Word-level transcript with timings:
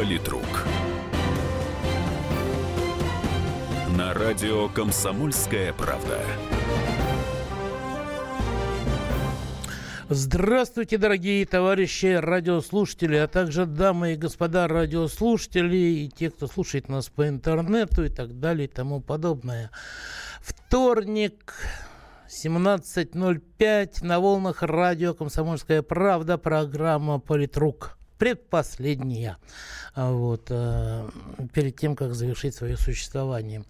Политрук. 0.00 0.64
На 3.98 4.14
радио 4.14 4.70
«Комсомольская 4.70 5.74
правда». 5.74 6.18
Здравствуйте, 10.08 10.96
дорогие 10.96 11.44
товарищи 11.44 12.14
радиослушатели, 12.14 13.16
а 13.16 13.28
также 13.28 13.66
дамы 13.66 14.14
и 14.14 14.16
господа 14.16 14.68
радиослушатели 14.68 15.76
и 15.76 16.08
те, 16.08 16.30
кто 16.30 16.46
слушает 16.46 16.88
нас 16.88 17.10
по 17.10 17.28
интернету 17.28 18.02
и 18.02 18.08
так 18.08 18.40
далее 18.40 18.68
и 18.68 18.72
тому 18.72 19.02
подобное. 19.02 19.70
Вторник, 20.40 21.52
17.05 22.42 24.02
на 24.02 24.18
волнах 24.18 24.62
радио 24.62 25.12
«Комсомольская 25.12 25.82
правда», 25.82 26.38
программа 26.38 27.18
«Политрук» 27.18 27.99
предпоследняя, 28.20 29.38
а, 29.94 30.12
вот, 30.12 30.48
э, 30.50 31.08
перед 31.54 31.76
тем, 31.76 31.96
как 31.96 32.14
завершить 32.14 32.54
свое 32.54 32.76
существование. 32.76 33.64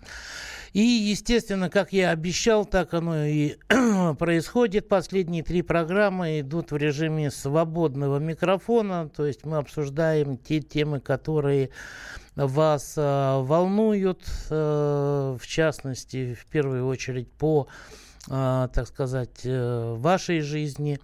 И, 0.72 0.80
естественно, 0.80 1.70
как 1.70 1.92
я 1.92 2.10
обещал, 2.10 2.64
так 2.64 2.92
оно 2.92 3.24
и 3.24 3.54
происходит. 4.18 4.88
Последние 4.88 5.44
три 5.44 5.62
программы 5.62 6.40
идут 6.40 6.72
в 6.72 6.76
режиме 6.76 7.30
свободного 7.30 8.18
микрофона, 8.18 9.08
то 9.08 9.24
есть 9.24 9.46
мы 9.46 9.58
обсуждаем 9.58 10.36
те 10.36 10.60
темы, 10.60 10.98
которые 10.98 11.70
вас 12.34 12.94
э, 12.96 13.40
волнуют, 13.40 14.24
э, 14.50 15.36
в 15.40 15.46
частности, 15.46 16.34
в 16.34 16.46
первую 16.46 16.88
очередь 16.88 17.30
по, 17.30 17.68
э, 18.28 18.68
так 18.74 18.88
сказать, 18.88 19.42
э, 19.44 19.94
вашей 19.96 20.40
жизни. 20.40 20.98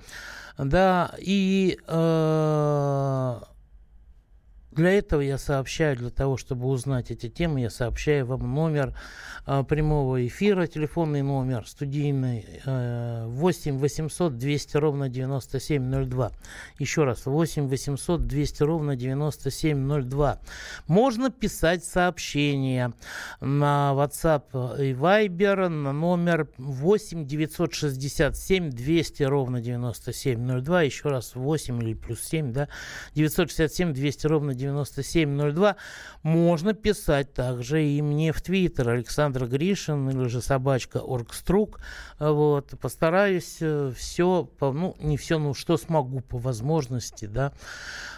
Да, 0.58 1.14
и 1.18 1.78
э, 1.86 3.40
для 4.76 4.92
этого 4.92 5.22
я 5.22 5.38
сообщаю, 5.38 5.96
для 5.96 6.10
того, 6.10 6.36
чтобы 6.36 6.66
узнать 6.66 7.10
эти 7.10 7.30
темы, 7.30 7.62
я 7.62 7.70
сообщаю 7.70 8.26
вам 8.26 8.54
номер 8.54 8.94
э, 9.46 9.64
прямого 9.66 10.26
эфира, 10.26 10.66
телефонный 10.66 11.22
номер 11.22 11.66
студийный 11.66 12.44
э, 12.66 13.24
8 13.26 13.78
800 13.78 14.36
200 14.36 14.76
ровно 14.76 15.08
9702. 15.08 16.30
Еще 16.78 17.04
раз, 17.04 17.24
8 17.24 17.68
800 17.68 18.26
200 18.26 18.62
ровно 18.64 18.96
9702. 18.96 20.40
Можно 20.88 21.30
писать 21.30 21.82
сообщения 21.82 22.92
на 23.40 23.92
WhatsApp 23.94 24.78
и 24.78 24.92
Viber 24.92 25.68
на 25.68 25.92
номер 25.92 26.48
8 26.58 27.26
967 27.26 28.68
200 28.68 29.22
ровно 29.22 29.62
9702. 29.62 30.82
Еще 30.82 31.08
раз, 31.08 31.34
8 31.34 31.82
или 31.82 31.94
плюс 31.94 32.20
7, 32.24 32.52
да, 32.52 32.68
967 33.14 33.94
200 33.94 34.26
ровно 34.26 34.52
9702. 34.52 34.65
9702. 34.66 35.76
Можно 36.22 36.74
писать 36.74 37.32
также 37.32 37.84
и 37.84 38.02
мне 38.02 38.32
в 38.32 38.42
Твиттер 38.42 38.90
Александр 38.90 39.46
Гришин 39.46 40.08
или 40.10 40.28
же 40.28 40.40
собачка 40.40 40.98
Оргструк. 40.98 41.80
Вот. 42.18 42.74
Постараюсь 42.80 43.58
э, 43.60 43.92
все, 43.96 44.48
ну, 44.60 44.96
не 45.00 45.16
все, 45.16 45.38
ну, 45.38 45.54
что 45.54 45.76
смогу 45.76 46.20
по 46.20 46.38
возможности, 46.38 47.26
да. 47.26 47.52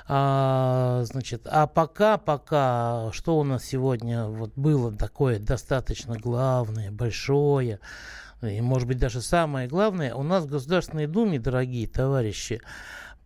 А, 0.06 1.02
значит, 1.04 1.46
а 1.46 1.66
пока, 1.66 2.16
пока, 2.16 3.10
что 3.12 3.38
у 3.38 3.44
нас 3.44 3.64
сегодня 3.64 4.24
вот 4.24 4.52
было 4.56 4.90
такое 4.90 5.38
достаточно 5.38 6.16
главное, 6.18 6.90
большое, 6.90 7.78
и, 8.40 8.60
может 8.60 8.88
быть, 8.88 8.98
даже 8.98 9.20
самое 9.20 9.68
главное, 9.68 10.14
у 10.14 10.22
нас 10.22 10.44
в 10.44 10.48
Государственной 10.48 11.06
Думе, 11.06 11.38
дорогие 11.38 11.88
товарищи, 11.88 12.62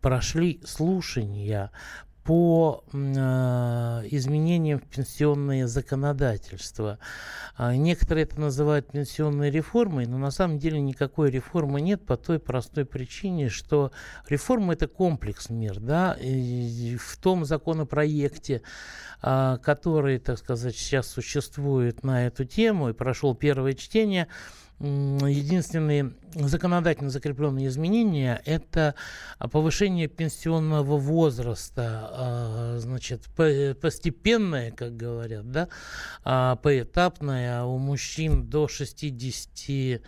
прошли 0.01 0.61
слушания 0.65 1.71
по 2.25 2.85
э, 2.93 2.97
изменениям 4.11 4.79
в 4.79 4.85
пенсионное 4.85 5.67
законодательство. 5.67 6.99
А 7.57 7.75
некоторые 7.75 8.25
это 8.25 8.41
называют 8.41 8.93
пенсионной 8.93 9.51
реформой, 9.51 10.07
но 10.07 10.19
на 10.19 10.31
самом 10.31 10.59
деле 10.59 10.81
никакой 10.81 11.31
реформы 11.31 11.81
нет 11.81 12.07
по 12.07 12.17
той 12.17 12.39
простой 12.39 12.85
причине, 12.85 13.49
что 13.49 13.91
реформа 14.29 14.75
это 14.75 14.87
комплекс 14.87 15.51
мер. 15.51 15.81
Да? 15.81 16.17
И 16.21 16.97
в 16.97 17.17
том 17.17 17.45
законопроекте, 17.45 18.63
э, 19.23 19.59
который, 19.61 20.19
так 20.19 20.39
сказать, 20.39 20.77
сейчас 20.77 21.09
существует 21.09 22.05
на 22.05 22.27
эту 22.27 22.45
тему 22.45 22.91
и 22.91 22.93
прошел 22.93 23.35
первое 23.35 23.73
чтение, 23.73 24.29
единственные 24.83 26.13
законодательно 26.35 27.11
закрепленные 27.11 27.69
изменения– 27.69 28.43
это 28.45 28.95
повышение 29.39 30.09
пенсионного 30.09 30.97
возраста, 30.97 32.11
а, 32.11 32.79
значит, 32.79 33.29
постепенное, 33.37 34.73
как 34.73 34.97
говорят, 34.97 35.51
да, 35.51 35.69
а, 36.25 36.57
поэтапное 36.57 37.63
у 37.63 37.79
мужчин 37.79 38.49
до 38.49 38.67
60 38.67 40.03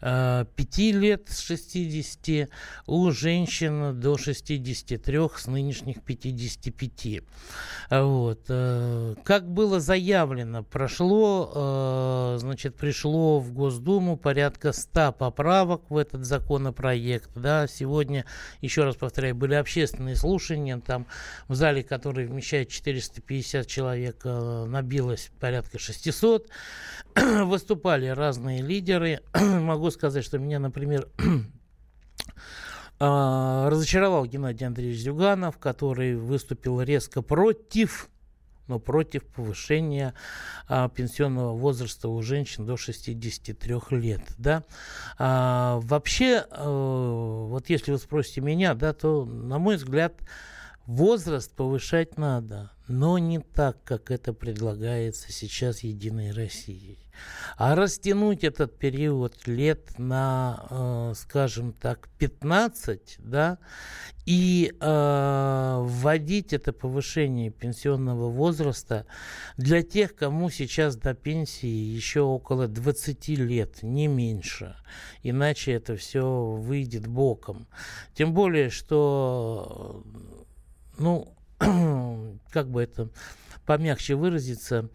5 0.00 0.78
лет 0.78 1.28
с 1.28 1.40
60, 1.40 2.48
у 2.86 3.10
женщин 3.10 3.98
до 3.98 4.16
63 4.16 5.18
с 5.36 5.46
нынешних 5.48 6.02
55. 6.04 7.22
Вот. 7.90 8.40
Э, 8.48 9.14
как 9.24 9.50
было 9.50 9.80
заявлено, 9.80 10.62
прошло, 10.62 11.52
э, 12.34 12.38
значит, 12.38 12.76
пришло 12.76 13.40
в 13.40 13.52
Госдуму 13.52 14.16
порядка 14.16 14.72
100 14.72 15.12
поправок 15.12 15.82
в 15.88 15.96
этот 15.96 16.24
законопроект. 16.24 17.30
Да. 17.34 17.66
Сегодня, 17.66 18.24
еще 18.60 18.84
раз 18.84 18.94
повторяю, 18.94 19.34
были 19.34 19.54
общественные 19.54 20.14
слушания, 20.14 20.78
там 20.78 21.06
в 21.48 21.54
зале, 21.56 21.82
который 21.82 22.26
вмещает 22.26 22.68
450 22.68 23.66
человек, 23.66 24.20
э, 24.24 24.64
набилось 24.68 25.30
порядка 25.40 25.78
600. 25.80 26.48
Выступали 27.16 28.06
разные 28.06 28.62
лидеры. 28.62 29.20
Могу 29.34 29.87
могу 29.88 29.90
сказать, 29.90 30.24
что 30.24 30.38
меня, 30.38 30.58
например, 30.58 31.08
а, 33.00 33.70
разочаровал 33.70 34.26
Геннадий 34.26 34.66
Андреевич 34.66 35.00
Зюганов, 35.00 35.56
который 35.58 36.16
выступил 36.16 36.82
резко 36.82 37.22
против 37.22 38.10
но 38.66 38.78
против 38.78 39.24
повышения 39.24 40.12
а, 40.66 40.90
пенсионного 40.90 41.54
возраста 41.56 42.10
у 42.10 42.20
женщин 42.20 42.66
до 42.66 42.76
63 42.76 43.76
лет. 43.92 44.20
Да? 44.36 44.62
А, 45.16 45.80
вообще, 45.84 46.44
а, 46.50 47.46
вот 47.46 47.70
если 47.70 47.92
вы 47.92 47.98
спросите 47.98 48.42
меня, 48.42 48.74
да, 48.74 48.92
то, 48.92 49.24
на 49.24 49.58
мой 49.58 49.76
взгляд, 49.76 50.20
возраст 50.84 51.50
повышать 51.56 52.18
надо, 52.18 52.70
но 52.88 53.16
не 53.16 53.38
так, 53.38 53.82
как 53.84 54.10
это 54.10 54.34
предлагается 54.34 55.32
сейчас 55.32 55.82
Единой 55.82 56.32
Россией. 56.32 57.07
А 57.56 57.74
растянуть 57.74 58.44
этот 58.44 58.78
период 58.78 59.46
лет 59.46 59.98
на, 59.98 60.66
э, 60.70 61.12
скажем 61.16 61.72
так, 61.72 62.08
15, 62.18 63.16
да, 63.18 63.58
и 64.26 64.74
э, 64.78 65.78
вводить 65.80 66.52
это 66.52 66.72
повышение 66.72 67.50
пенсионного 67.50 68.28
возраста 68.28 69.06
для 69.56 69.82
тех, 69.82 70.14
кому 70.14 70.50
сейчас 70.50 70.96
до 70.96 71.14
пенсии 71.14 71.66
еще 71.66 72.20
около 72.20 72.68
20 72.68 73.28
лет, 73.28 73.82
не 73.82 74.06
меньше. 74.06 74.76
Иначе 75.22 75.72
это 75.72 75.96
все 75.96 76.44
выйдет 76.44 77.06
боком. 77.06 77.66
Тем 78.14 78.34
более, 78.34 78.70
что, 78.70 80.04
ну, 80.98 81.34
как 82.50 82.70
бы 82.70 82.82
это 82.82 83.08
помягче 83.64 84.14
выразиться, 84.14 84.88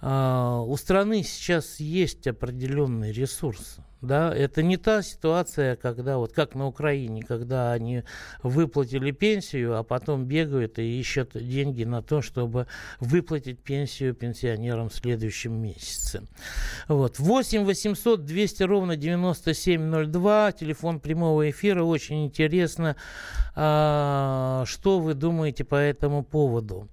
а, 0.00 0.60
у 0.60 0.76
страны 0.76 1.22
сейчас 1.22 1.80
есть 1.80 2.26
определенный 2.26 3.12
ресурс. 3.12 3.78
Да, 4.00 4.32
это 4.32 4.62
не 4.62 4.76
та 4.76 5.02
ситуация, 5.02 5.74
когда 5.74 6.18
вот 6.18 6.32
как 6.32 6.54
на 6.54 6.68
Украине, 6.68 7.24
когда 7.24 7.72
они 7.72 8.04
выплатили 8.44 9.10
пенсию, 9.10 9.76
а 9.76 9.82
потом 9.82 10.24
бегают 10.24 10.78
и 10.78 11.00
ищут 11.00 11.32
деньги 11.34 11.82
на 11.82 12.00
то, 12.00 12.22
чтобы 12.22 12.68
выплатить 13.00 13.58
пенсию 13.58 14.14
пенсионерам 14.14 14.88
в 14.88 14.94
следующем 14.94 15.60
месяце. 15.60 16.22
Вот. 16.86 17.18
8 17.18 17.64
800 17.64 18.24
200 18.24 18.62
ровно 18.62 18.94
9702, 18.94 20.52
телефон 20.52 21.00
прямого 21.00 21.50
эфира. 21.50 21.82
Очень 21.82 22.26
интересно, 22.26 22.94
а, 23.56 24.62
что 24.64 25.00
вы 25.00 25.14
думаете 25.14 25.64
по 25.64 25.74
этому 25.74 26.22
поводу. 26.22 26.86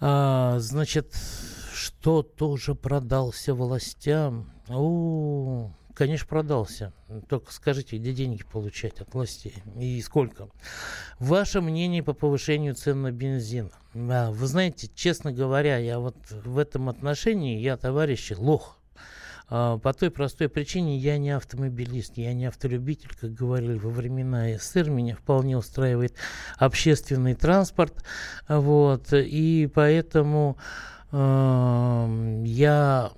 А, 0.00 0.58
значит, 0.58 1.14
что 1.86 2.22
тоже 2.22 2.74
продался 2.74 3.54
властям? 3.54 4.50
О, 4.68 5.70
конечно, 5.94 6.26
продался. 6.26 6.92
Только 7.28 7.52
скажите, 7.52 7.96
где 7.96 8.12
деньги 8.12 8.42
получать 8.42 9.00
от 9.00 9.14
властей 9.14 9.54
и 9.78 10.02
сколько? 10.02 10.48
Ваше 11.20 11.60
мнение 11.60 12.02
по 12.02 12.12
повышению 12.12 12.74
цен 12.74 13.02
на 13.02 13.12
бензин? 13.12 13.70
Вы 13.94 14.46
знаете, 14.48 14.90
честно 14.96 15.32
говоря, 15.32 15.76
я 15.78 16.00
вот 16.00 16.16
в 16.28 16.58
этом 16.58 16.88
отношении, 16.88 17.60
я, 17.60 17.76
товарищи, 17.76 18.34
лох. 18.36 18.78
А, 19.48 19.78
по 19.78 19.92
той 19.92 20.10
простой 20.10 20.48
причине 20.48 20.98
я 20.98 21.18
не 21.18 21.30
автомобилист, 21.30 22.14
я 22.16 22.34
не 22.34 22.46
автолюбитель, 22.46 23.10
как 23.20 23.32
говорили 23.32 23.78
во 23.78 23.90
времена 23.90 24.58
СССР. 24.58 24.90
Меня 24.90 25.14
вполне 25.14 25.56
устраивает 25.56 26.16
общественный 26.58 27.34
транспорт. 27.34 28.04
Вот, 28.48 29.12
и 29.12 29.70
поэтому 29.72 30.58
я 31.16 33.12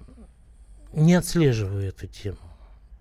не 0.93 1.15
отслеживаю 1.15 1.89
эту 1.89 2.07
тему. 2.07 2.39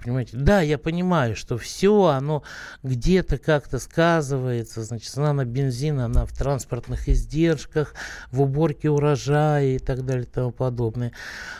Понимаете? 0.03 0.37
Да, 0.37 0.61
я 0.61 0.77
понимаю, 0.77 1.35
что 1.35 1.57
все 1.57 2.05
оно 2.05 2.43
где-то 2.83 3.37
как-то 3.37 3.79
сказывается. 3.79 4.83
Значит, 4.83 5.09
цена 5.09 5.33
на 5.33 5.43
бензин, 5.43 5.99
она 5.99 6.25
в 6.25 6.31
транспортных 6.31 7.09
издержках, 7.09 7.93
в 8.31 8.41
уборке 8.41 8.89
урожая 8.89 9.75
и 9.75 9.79
так 9.79 10.05
далее 10.05 10.23
и 10.23 10.27
тому 10.29 10.51
подобное. 10.51 11.11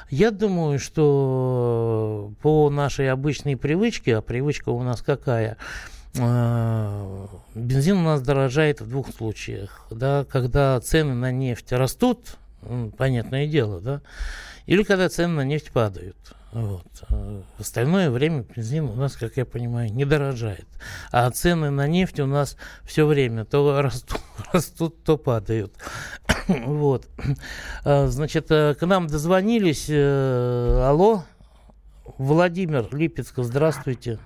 Я 0.10 0.32
думаю, 0.32 0.80
что 0.80 2.32
по 2.42 2.70
нашей 2.70 3.12
обычной 3.12 3.58
привычке, 3.58 4.18
а 4.18 4.22
привычка 4.22 4.70
у 4.70 4.84
нас 4.84 5.02
какая? 5.02 5.58
Бензин 6.14 7.98
у 7.98 8.04
нас 8.04 8.22
дорожает 8.22 8.82
в 8.82 8.88
двух 8.88 9.14
случаях. 9.14 9.88
Да, 9.92 10.26
когда 10.26 10.80
цены 10.80 11.16
на 11.16 11.32
нефть 11.32 11.72
растут, 11.74 12.38
понятное 12.98 13.48
дело, 13.48 13.82
да, 13.82 14.02
или 14.66 14.84
когда 14.84 15.10
цены 15.10 15.34
на 15.34 15.46
нефть 15.46 15.72
падают. 15.72 16.18
Вот. 16.54 16.88
В 17.10 17.60
остальное 17.60 18.10
время 18.10 18.44
бензин 18.44 18.86
у 18.86 18.96
нас, 18.96 19.16
как 19.16 19.38
я 19.38 19.46
понимаю, 19.46 19.94
не 19.94 20.06
дорожает. 20.06 20.66
А 21.12 21.30
цены 21.30 21.70
на 21.70 21.88
нефть 21.88 22.20
у 22.20 22.26
нас 22.26 22.58
все 22.84 23.06
время 23.06 23.46
то 23.46 23.82
растут, 23.82 24.22
растут 24.54 25.04
то 25.04 25.18
падают. 25.18 25.74
вот. 26.48 27.08
А, 27.84 28.08
значит, 28.08 28.50
э, 28.50 28.76
к 28.76 28.86
нам 28.86 29.08
дозвонились. 29.08 29.88
Э, 29.90 30.84
алло, 30.86 31.24
Владимир 32.18 32.88
Липецков, 32.92 33.46
здравствуйте. 33.46 34.18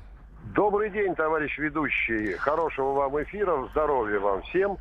Добрый 0.56 0.90
день, 0.90 1.16
товарищ 1.16 1.58
ведущий. 1.58 2.34
Хорошего 2.34 2.94
вам 2.94 3.22
эфира, 3.24 3.68
здоровья 3.72 4.20
вам 4.20 4.42
всем. 4.44 4.78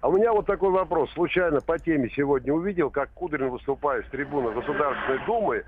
А 0.00 0.08
у 0.08 0.16
меня 0.16 0.32
вот 0.32 0.46
такой 0.46 0.70
вопрос. 0.70 1.10
Случайно 1.12 1.60
по 1.60 1.78
теме 1.78 2.10
сегодня 2.16 2.52
увидел, 2.54 2.90
как 2.90 3.10
Кудрин 3.10 3.50
выступает 3.50 4.06
с 4.06 4.10
трибуны 4.10 4.50
Государственной 4.52 5.24
Думы 5.26 5.62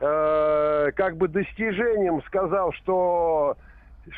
э, 0.00 0.90
как 0.94 1.16
бы 1.16 1.28
достижением 1.28 2.22
сказал, 2.22 2.72
что 2.72 3.56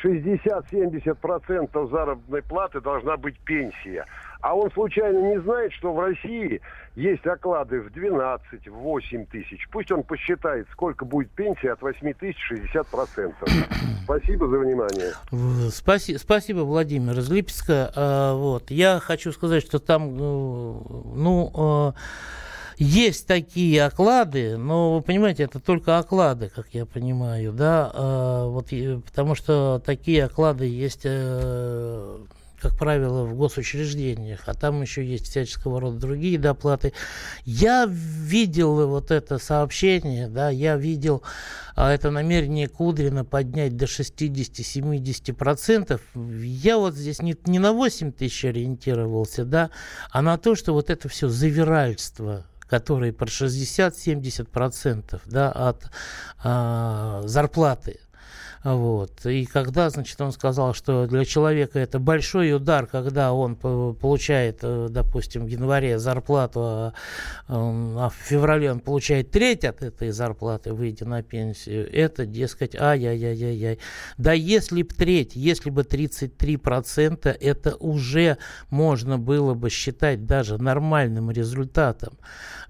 60-70% 0.03 1.89
заработной 1.89 2.41
платы 2.41 2.79
должна 2.79 3.17
быть 3.17 3.37
пенсия. 3.39 4.05
А 4.41 4.55
он 4.55 4.71
случайно 4.71 5.19
не 5.33 5.41
знает, 5.41 5.73
что 5.73 5.91
в 5.91 5.99
России 5.99 6.61
есть 6.99 7.25
оклады 7.25 7.79
в 7.79 7.91
12, 7.91 8.67
в 8.67 8.73
8 8.73 9.25
тысяч. 9.27 9.67
Пусть 9.71 9.91
он 9.91 10.03
посчитает, 10.03 10.67
сколько 10.71 11.05
будет 11.05 11.31
пенсия 11.31 11.71
от 11.71 11.81
8 11.81 12.13
тысяч 12.13 12.37
60%. 12.51 13.33
Спасибо 14.03 14.47
за 14.47 14.59
внимание. 14.59 15.71
Спаси, 15.71 16.17
спасибо, 16.17 16.61
Владимир 16.61 17.17
из 17.17 17.29
Липецка. 17.29 17.91
А, 17.95 18.33
вот. 18.35 18.69
Я 18.69 18.99
хочу 18.99 19.31
сказать, 19.31 19.63
что 19.63 19.79
там, 19.79 20.17
ну, 20.17 21.13
ну 21.15 21.51
а, 21.55 21.93
есть 22.77 23.27
такие 23.27 23.85
оклады, 23.85 24.57
но 24.57 24.95
вы 24.95 25.01
понимаете, 25.01 25.43
это 25.43 25.59
только 25.59 25.99
оклады, 25.99 26.49
как 26.49 26.67
я 26.73 26.85
понимаю, 26.85 27.53
да, 27.53 27.91
а, 27.93 28.47
вот, 28.47 28.69
потому 29.05 29.35
что 29.35 29.81
такие 29.85 30.25
оклады 30.25 30.65
есть 30.65 31.01
э, 31.05 32.17
как 32.61 32.77
правило, 32.77 33.25
в 33.25 33.33
госучреждениях, 33.35 34.41
а 34.45 34.53
там 34.53 34.81
еще 34.81 35.05
есть 35.05 35.29
всяческого 35.29 35.79
рода 35.79 35.97
другие 35.97 36.37
доплаты. 36.37 36.91
Я 37.45 37.85
видел 37.87 38.85
вот 38.87 39.11
это 39.11 39.39
сообщение, 39.39 40.27
да, 40.27 40.49
я 40.49 40.75
видел 40.75 41.23
а, 41.75 41.93
это 41.93 42.11
намерение 42.11 42.67
Кудрина 42.67 43.23
поднять 43.23 43.77
до 43.77 43.85
60-70%. 43.85 46.01
Я 46.43 46.77
вот 46.77 46.95
здесь 46.95 47.21
не, 47.21 47.37
не 47.45 47.59
на 47.59 47.71
8 47.71 48.11
тысяч 48.11 48.43
ориентировался, 48.45 49.45
да, 49.45 49.69
а 50.11 50.21
на 50.21 50.37
то, 50.37 50.55
что 50.55 50.73
вот 50.73 50.89
это 50.89 51.07
все 51.07 51.29
завиральство, 51.29 52.45
которые 52.67 53.13
про 53.13 53.27
60-70% 53.27 55.21
да, 55.25 55.51
от 55.51 55.89
а, 56.43 57.21
зарплаты 57.25 58.01
вот. 58.63 59.25
И 59.25 59.45
когда, 59.45 59.89
значит, 59.89 60.19
он 60.19 60.33
сказал, 60.33 60.73
что 60.73 61.07
для 61.07 61.23
человека 61.23 61.79
это 61.79 61.97
большой 61.97 62.53
удар, 62.53 62.87
когда 62.87 63.31
он 63.31 63.55
получает, 63.55 64.59
э, 64.63 64.87
допустим, 64.89 65.45
в 65.45 65.47
январе 65.47 65.97
зарплату, 65.97 66.59
а, 66.61 66.93
а 67.47 68.09
в 68.09 68.15
феврале 68.15 68.71
он 68.71 68.81
получает 68.81 69.31
треть 69.31 69.63
от 69.63 69.81
этой 69.81 70.11
зарплаты, 70.11 70.73
выйдя 70.73 71.05
на 71.05 71.23
пенсию, 71.23 71.89
это, 71.89 72.25
дескать, 72.25 72.75
ай-яй-яй-яй-яй. 72.75 73.79
Да 74.17 74.33
если 74.33 74.83
бы 74.83 74.93
треть, 74.93 75.37
если 75.37 75.69
бы 75.69 75.83
33%, 75.83 77.29
это 77.39 77.75
уже 77.77 78.37
можно 78.69 79.17
было 79.17 79.53
бы 79.53 79.69
считать 79.69 80.25
даже 80.25 80.57
нормальным 80.57 81.31
результатом. 81.31 82.17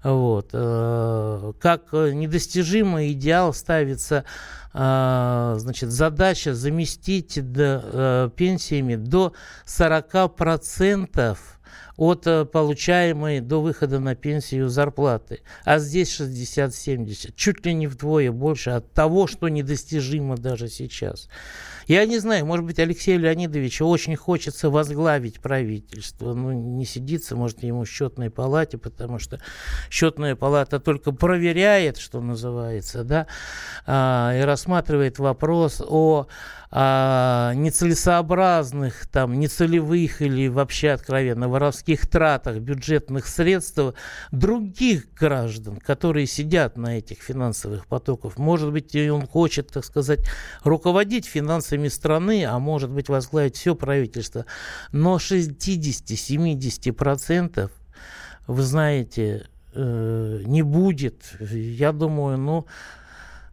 Вот. 0.04 0.50
Э, 0.52 1.52
как 1.60 1.92
недостижимый 1.92 3.12
идеал 3.12 3.52
ставится 3.52 4.24
значит, 4.72 5.90
задача 5.90 6.54
заместить 6.54 7.52
до, 7.52 7.82
э, 7.82 8.30
пенсиями 8.36 8.94
до 8.94 9.32
40% 9.66 11.59
от 12.00 12.26
э, 12.26 12.46
получаемой 12.46 13.40
до 13.40 13.60
выхода 13.60 14.00
на 14.00 14.14
пенсию 14.14 14.70
зарплаты. 14.70 15.42
А 15.64 15.78
здесь 15.78 16.18
60-70. 16.18 17.34
Чуть 17.36 17.66
ли 17.66 17.74
не 17.74 17.86
вдвое 17.86 18.32
больше 18.32 18.70
от 18.70 18.90
того, 18.94 19.26
что 19.26 19.50
недостижимо 19.50 20.38
даже 20.38 20.68
сейчас. 20.68 21.28
Я 21.86 22.06
не 22.06 22.18
знаю, 22.18 22.46
может 22.46 22.64
быть, 22.64 22.78
Алексею 22.78 23.20
Леонидовичу 23.20 23.84
очень 23.84 24.16
хочется 24.16 24.70
возглавить 24.70 25.40
правительство. 25.40 26.32
Ну, 26.32 26.52
не 26.52 26.86
сидится, 26.86 27.36
может, 27.36 27.62
ему 27.62 27.84
в 27.84 27.88
счетной 27.88 28.30
палате, 28.30 28.78
потому 28.78 29.18
что 29.18 29.38
счетная 29.90 30.36
палата 30.36 30.80
только 30.80 31.12
проверяет, 31.12 31.98
что 31.98 32.22
называется, 32.22 33.04
да, 33.04 33.26
а, 33.86 34.32
и 34.34 34.40
рассматривает 34.40 35.18
вопрос 35.18 35.82
о 35.86 36.28
а, 36.72 37.52
нецелесообразных, 37.54 39.06
там, 39.06 39.40
нецелевых 39.40 40.22
или 40.22 40.46
вообще 40.46 40.90
откровенно 40.90 41.48
воровских 41.48 42.08
тратах 42.08 42.58
бюджетных 42.58 43.26
средств 43.26 43.80
других 44.30 45.12
граждан, 45.14 45.78
которые 45.78 46.26
сидят 46.26 46.76
на 46.76 46.98
этих 46.98 47.22
финансовых 47.22 47.88
потоках. 47.88 48.38
Может 48.38 48.70
быть, 48.70 48.94
он 48.94 49.26
хочет, 49.26 49.72
так 49.72 49.84
сказать, 49.84 50.20
руководить 50.62 51.26
финансами 51.26 51.88
страны, 51.88 52.44
а 52.44 52.60
может 52.60 52.90
быть, 52.90 53.08
возглавить 53.08 53.56
все 53.56 53.74
правительство. 53.74 54.46
Но 54.92 55.16
60-70% 55.16 57.68
вы 58.46 58.62
знаете, 58.62 59.48
э, 59.74 60.42
не 60.44 60.62
будет. 60.62 61.34
Я 61.40 61.90
думаю, 61.92 62.38
ну, 62.38 62.66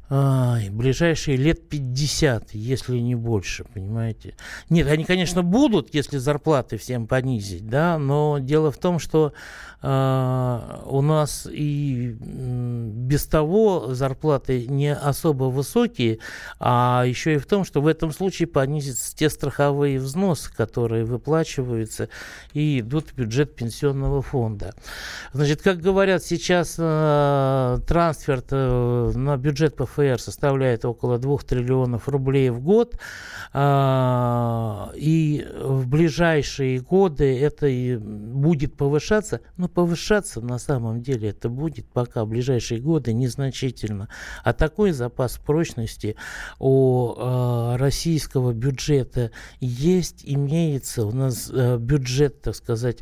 Ай, 0.10 0.70
ближайшие 0.70 1.36
лет 1.36 1.68
50, 1.68 2.52
если 2.54 2.98
не 2.98 3.16
больше, 3.16 3.66
понимаете. 3.66 4.36
Нет, 4.70 4.88
они, 4.88 5.04
конечно, 5.04 5.44
будут, 5.44 5.94
если 5.94 6.18
зарплаты 6.18 6.78
всем 6.78 7.08
понизить, 7.08 7.68
да, 7.68 7.98
но 7.98 8.38
дело 8.40 8.72
в 8.72 8.78
том, 8.78 9.00
что 9.00 9.34
э, 9.82 10.82
у 10.86 11.02
нас 11.02 11.46
и 11.52 12.16
без 12.22 13.26
того 13.26 13.94
зарплаты 13.94 14.66
не 14.68 14.94
особо 14.94 15.46
высокие, 15.46 16.20
а 16.58 17.04
еще 17.06 17.36
и 17.36 17.38
в 17.38 17.46
том, 17.46 17.66
что 17.66 17.82
в 17.82 17.88
этом 17.88 18.14
случае 18.14 18.48
понизятся 18.48 19.14
те 19.14 19.30
страховые 19.30 20.00
взносы, 20.00 20.50
которые 20.56 21.04
выплачиваются 21.04 22.08
и 22.54 22.80
идут 22.80 23.10
в 23.10 23.16
бюджет 23.16 23.58
пенсионного 23.58 24.22
фонда. 24.22 24.74
Значит, 25.34 25.62
как 25.62 25.82
говорят 25.82 26.24
сейчас, 26.24 26.76
э, 26.80 27.80
трансфер 27.86 28.38
на 28.52 29.36
бюджет 29.36 29.76
ПФ 29.76 29.97
ПФР 29.98 30.20
составляет 30.20 30.86
около 30.86 31.18
2 31.18 31.38
триллионов 31.40 32.08
рублей 32.08 32.50
в 32.50 32.62
год. 32.62 33.00
А, 33.54 34.92
и 34.96 35.46
в 35.60 35.88
ближайшие 35.88 36.80
годы 36.80 37.40
это 37.40 37.68
и 37.68 37.98
будет 37.98 38.76
повышаться. 38.76 39.42
Но 39.58 39.68
повышаться 39.68 40.42
на 40.42 40.60
самом 40.60 41.02
деле 41.02 41.30
это 41.30 41.50
будет 41.50 41.88
пока 41.88 42.26
в 42.26 42.28
ближайшие 42.28 42.80
годы 42.80 43.14
незначительно. 43.14 44.10
А 44.44 44.54
такой 44.54 44.92
запас 44.92 45.38
прочности 45.38 46.16
у 46.60 47.14
а, 47.18 47.78
российского 47.78 48.54
бюджета 48.54 49.32
есть, 49.60 50.22
имеется. 50.24 51.06
У 51.06 51.12
нас 51.12 51.50
а, 51.52 51.78
бюджет, 51.78 52.42
так 52.42 52.56
сказать, 52.56 53.00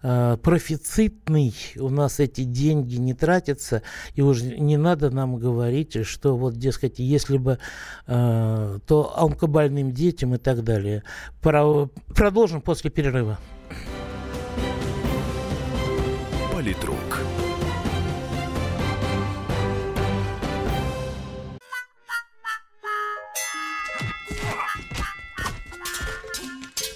профицитный. 0.00 1.54
У 1.76 1.88
нас 1.88 2.20
эти 2.20 2.44
деньги 2.44 2.96
не 2.96 3.14
тратятся. 3.14 3.82
И 4.14 4.22
уже 4.22 4.58
не 4.58 4.76
надо 4.76 5.10
нам 5.10 5.36
говорить, 5.36 5.96
что 6.36 6.44
вот, 6.44 6.58
дескать, 6.58 6.98
если 6.98 7.38
бы, 7.38 7.58
э, 8.06 8.78
то 8.86 9.18
онкобольным 9.18 9.92
детям 9.92 10.34
и 10.34 10.38
так 10.38 10.62
далее. 10.62 11.02
Про, 11.40 11.88
продолжим 12.14 12.60
после 12.60 12.90
перерыва. 12.90 13.38
Политрук. 16.52 17.25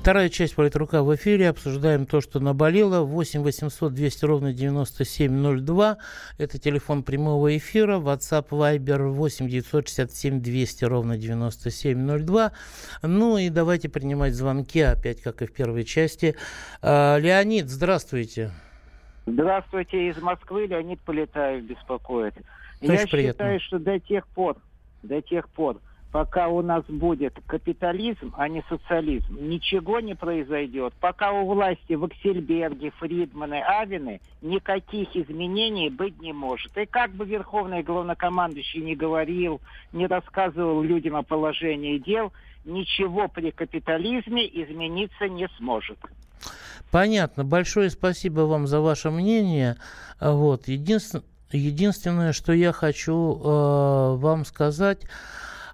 Вторая 0.00 0.30
часть 0.30 0.54
политрука 0.54 1.02
в 1.02 1.14
эфире. 1.14 1.50
Обсуждаем 1.50 2.06
то, 2.06 2.22
что 2.22 2.40
наболело. 2.40 3.04
8 3.04 3.42
800 3.42 3.92
200 3.92 4.24
ровно 4.24 4.54
9702. 4.54 5.98
Это 6.38 6.58
телефон 6.58 7.02
прямого 7.02 7.54
эфира. 7.54 7.98
WhatsApp 7.98 8.48
Viber 8.48 9.08
8 9.10 9.46
967 9.46 10.40
200 10.40 10.84
ровно 10.86 11.18
9702. 11.18 12.52
Ну 13.02 13.36
и 13.36 13.50
давайте 13.50 13.90
принимать 13.90 14.32
звонки, 14.32 14.80
опять 14.80 15.20
как 15.20 15.42
и 15.42 15.46
в 15.46 15.52
первой 15.52 15.84
части. 15.84 16.34
А, 16.80 17.18
Леонид, 17.18 17.68
здравствуйте. 17.68 18.52
Здравствуйте, 19.26 20.08
из 20.08 20.16
Москвы 20.16 20.66
Леонид 20.66 21.00
Полетаев 21.02 21.62
беспокоит. 21.64 22.34
Очень 22.80 22.94
Я 22.94 23.06
приятно. 23.06 23.32
считаю, 23.32 23.60
что 23.60 23.78
до 23.78 24.00
тех 24.00 24.26
пор, 24.28 24.56
до 25.02 25.20
тех 25.20 25.46
пор, 25.50 25.78
пока 26.12 26.48
у 26.48 26.62
нас 26.62 26.84
будет 26.88 27.34
капитализм, 27.46 28.32
а 28.36 28.48
не 28.48 28.62
социализм, 28.68 29.36
ничего 29.40 30.00
не 30.00 30.14
произойдет. 30.14 30.92
Пока 31.00 31.32
у 31.32 31.46
власти 31.46 31.92
Ваксельберги, 31.94 32.90
Фридманы, 32.98 33.62
Авины, 33.62 34.20
никаких 34.42 35.14
изменений 35.14 35.88
быть 35.90 36.20
не 36.20 36.32
может. 36.32 36.76
И 36.76 36.86
как 36.86 37.12
бы 37.12 37.24
Верховный 37.24 37.82
Главнокомандующий 37.82 38.80
не 38.82 38.96
говорил, 38.96 39.60
не 39.92 40.06
рассказывал 40.06 40.82
людям 40.82 41.16
о 41.16 41.22
положении 41.22 41.98
дел, 41.98 42.32
ничего 42.64 43.28
при 43.28 43.50
капитализме 43.50 44.46
измениться 44.46 45.28
не 45.28 45.48
сможет. 45.58 45.98
Понятно. 46.90 47.44
Большое 47.44 47.88
спасибо 47.90 48.40
вам 48.42 48.66
за 48.66 48.80
ваше 48.80 49.10
мнение. 49.10 49.76
Вот. 50.20 50.66
Единствен- 50.68 51.22
Единственное, 51.52 52.32
что 52.32 52.52
я 52.52 52.70
хочу 52.72 53.34
э, 53.34 54.14
вам 54.16 54.44
сказать, 54.44 55.00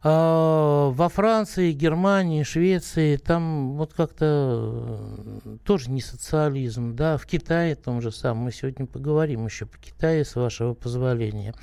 э, 0.03 0.09
во 0.09 1.09
Франции, 1.09 1.73
Германии, 1.73 2.43
Швеции, 2.43 3.17
там 3.17 3.77
вот 3.77 3.93
как-то 3.95 5.39
э, 5.45 5.57
тоже 5.65 5.91
не 5.91 6.01
социализм, 6.01 6.95
да, 6.97 7.17
в 7.17 7.27
Китае 7.27 7.75
том 7.75 8.01
же 8.01 8.13
самом, 8.13 8.45
мы 8.45 8.53
сегодня 8.53 8.87
поговорим 8.87 9.47
еще 9.47 9.67
по 9.67 9.79
Китаю, 9.79 10.25
с 10.25 10.37
вашего 10.37 10.75
позволения. 10.75 11.55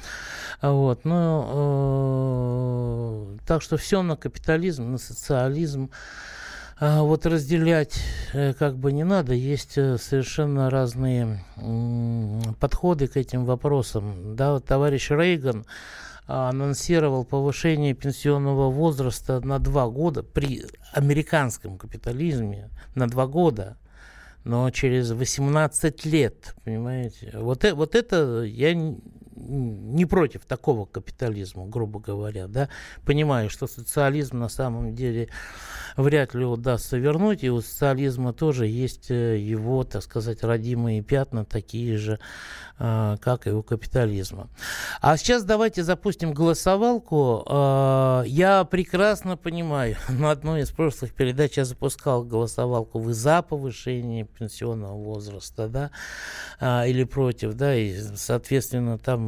А 0.62 0.72
Вот, 0.72 1.06
ну, 1.06 1.46
э, 3.36 3.38
так 3.46 3.62
что 3.62 3.78
все 3.78 4.02
на 4.02 4.16
капитализм, 4.16 4.92
на 4.92 4.98
социализм. 4.98 5.90
А 6.80 7.02
вот 7.02 7.26
разделять 7.26 7.98
э, 8.34 8.54
как 8.54 8.78
бы 8.78 8.92
не 8.92 9.04
надо. 9.04 9.34
Есть 9.34 9.78
э, 9.78 9.98
совершенно 9.98 10.70
разные 10.70 11.44
подходы 12.60 13.08
к 13.08 13.16
этим 13.16 13.46
вопросам. 13.46 14.36
Да, 14.36 14.54
вот 14.54 14.66
товарищ 14.66 15.10
Рейган 15.12 15.62
а, 15.62 15.66
анонсировал 16.26 17.26
повышение 17.26 17.94
пенсионного 17.94 18.70
возраста 18.70 19.40
на 19.42 19.60
два 19.60 19.88
года 19.88 20.24
при 20.24 20.66
американском 20.94 21.78
капитализме 21.78 22.70
на 22.96 23.08
два 23.08 23.28
года 23.28 23.78
но 24.44 24.70
через 24.72 25.12
18 25.12 26.06
лет, 26.06 26.56
понимаете? 26.66 27.32
Вот, 27.36 27.64
э- 27.64 27.74
вот 27.74 27.96
это 27.96 28.44
я 28.44 28.74
не 29.36 30.06
против 30.06 30.46
такого 30.46 30.86
капитализма, 30.86 31.66
грубо 31.68 32.00
говоря, 32.00 32.48
да, 32.48 32.70
понимаю, 33.06 33.50
что 33.50 33.68
социализм 33.68 34.40
на 34.40 34.50
самом 34.50 34.96
деле 34.96 35.30
вряд 35.98 36.34
ли 36.34 36.46
удастся 36.46 36.98
вернуть, 36.98 37.44
и 37.44 37.50
у 37.50 37.62
социализма 37.62 38.34
тоже 38.34 38.68
есть 38.68 39.12
э, 39.12 39.38
его, 39.38 39.84
так 39.84 40.04
сказать, 40.04 40.44
родимые 40.44 41.02
пятна, 41.02 41.46
такие 41.46 41.98
же, 41.98 42.20
а, 42.80 43.18
как 43.18 43.48
и 43.48 43.52
у 43.52 43.62
капитализма. 43.62 44.50
А 45.00 45.16
сейчас 45.18 45.44
давайте 45.44 45.84
запустим 45.84 46.34
голосовалку. 46.34 47.44
А, 47.48 48.24
Я 48.26 48.64
прекрасно 48.64 49.38
понимаю, 49.38 49.96
на 50.10 50.32
одной 50.32 50.62
из 50.62 50.72
прошлых 50.72 51.14
передач 51.14 51.58
я 51.58 51.66
запускал 51.66 52.24
голосовалку. 52.24 53.00
Вы 53.00 53.14
за 53.14 53.42
повышение 53.42 54.26
пенсионного 54.26 54.96
возраста, 54.96 55.68
да, 55.68 55.92
а, 56.60 56.86
или 56.88 57.04
против, 57.04 57.54
да, 57.54 57.76
и, 57.76 57.96
соответственно, 58.16 58.98
там 58.98 59.23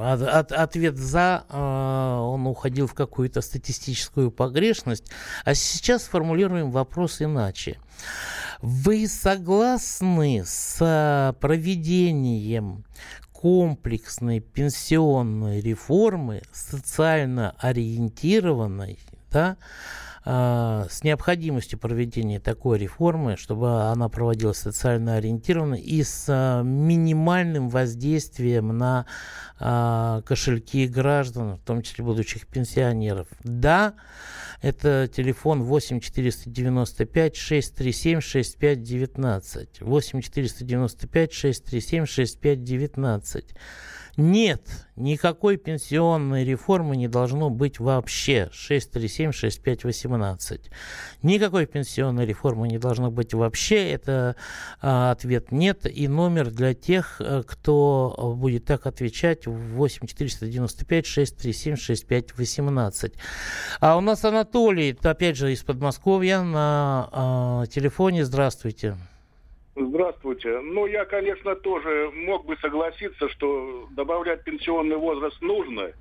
от- 0.00 0.22
от- 0.22 0.52
ответ 0.52 0.96
за, 0.96 1.44
а, 1.48 2.20
он 2.22 2.46
уходил 2.46 2.86
в 2.86 2.94
какую-то 2.94 3.40
статистическую 3.40 4.30
погрешность. 4.30 5.10
А 5.44 5.54
сейчас 5.54 6.04
сформулируем 6.04 6.70
вопрос 6.70 7.20
иначе. 7.22 7.78
Вы 8.62 9.06
согласны 9.08 10.42
с 10.44 11.34
проведением 11.40 12.84
комплексной 13.32 14.40
пенсионной 14.40 15.60
реформы, 15.60 16.42
социально 16.52 17.54
ориентированной, 17.58 18.98
да, 19.30 19.56
а, 20.22 20.86
с 20.90 21.02
необходимостью 21.02 21.78
проведения 21.78 22.40
такой 22.40 22.78
реформы, 22.78 23.36
чтобы 23.36 23.84
она 23.84 24.08
проводилась 24.10 24.58
социально 24.58 25.16
ориентированно 25.16 25.76
и 25.76 26.02
с 26.02 26.26
а, 26.28 26.62
минимальным 26.62 27.70
воздействием 27.70 28.76
на 28.76 29.06
а, 29.58 30.20
кошельки 30.22 30.86
граждан, 30.86 31.56
в 31.56 31.60
том 31.60 31.80
числе 31.80 32.04
будущих 32.04 32.46
пенсионеров. 32.46 33.28
Да, 33.44 33.94
это 34.60 35.08
телефон 35.08 35.62
8 35.62 36.00
495 36.00 37.36
637 37.36 38.20
6519. 38.20 39.80
8 39.80 40.20
495 40.20 41.32
637 41.32 42.04
6519. 42.04 43.54
Нет, 44.16 44.62
никакой 44.96 45.56
пенсионной 45.56 46.44
реформы 46.44 46.96
не 46.96 47.06
должно 47.08 47.50
быть 47.50 47.80
вообще. 47.80 48.48
637-6518. 48.52 50.70
Никакой 51.22 51.66
пенсионной 51.66 52.24
реформы 52.26 52.68
не 52.68 52.78
должно 52.78 53.10
быть 53.10 53.34
вообще. 53.34 53.90
Это 53.90 54.36
а, 54.80 55.10
ответ 55.12 55.52
нет. 55.52 55.86
И 55.86 56.08
номер 56.08 56.50
для 56.50 56.74
тех, 56.74 57.20
э, 57.20 57.44
кто 57.46 58.34
будет 58.36 58.64
так 58.64 58.86
отвечать, 58.86 59.46
8 59.46 60.06
495 60.06 61.06
637 61.06 61.76
6518. 61.76 63.12
А 63.80 63.96
у 63.96 64.00
нас 64.00 64.24
Анатолий, 64.24 64.98
опять 65.02 65.36
же, 65.36 65.52
из 65.52 65.62
Подмосковья 65.62 66.40
на 66.42 67.08
а, 67.12 67.66
телефоне. 67.66 68.24
Здравствуйте. 68.24 68.96
Здравствуйте. 69.88 70.60
Ну, 70.60 70.86
я, 70.86 71.04
конечно, 71.06 71.56
тоже 71.56 72.10
мог 72.14 72.44
бы 72.44 72.56
согласиться, 72.58 73.28
что 73.30 73.88
добавлять 73.92 74.44
пенсионный 74.44 74.96
возраст 74.96 75.40
нужно. 75.40 75.92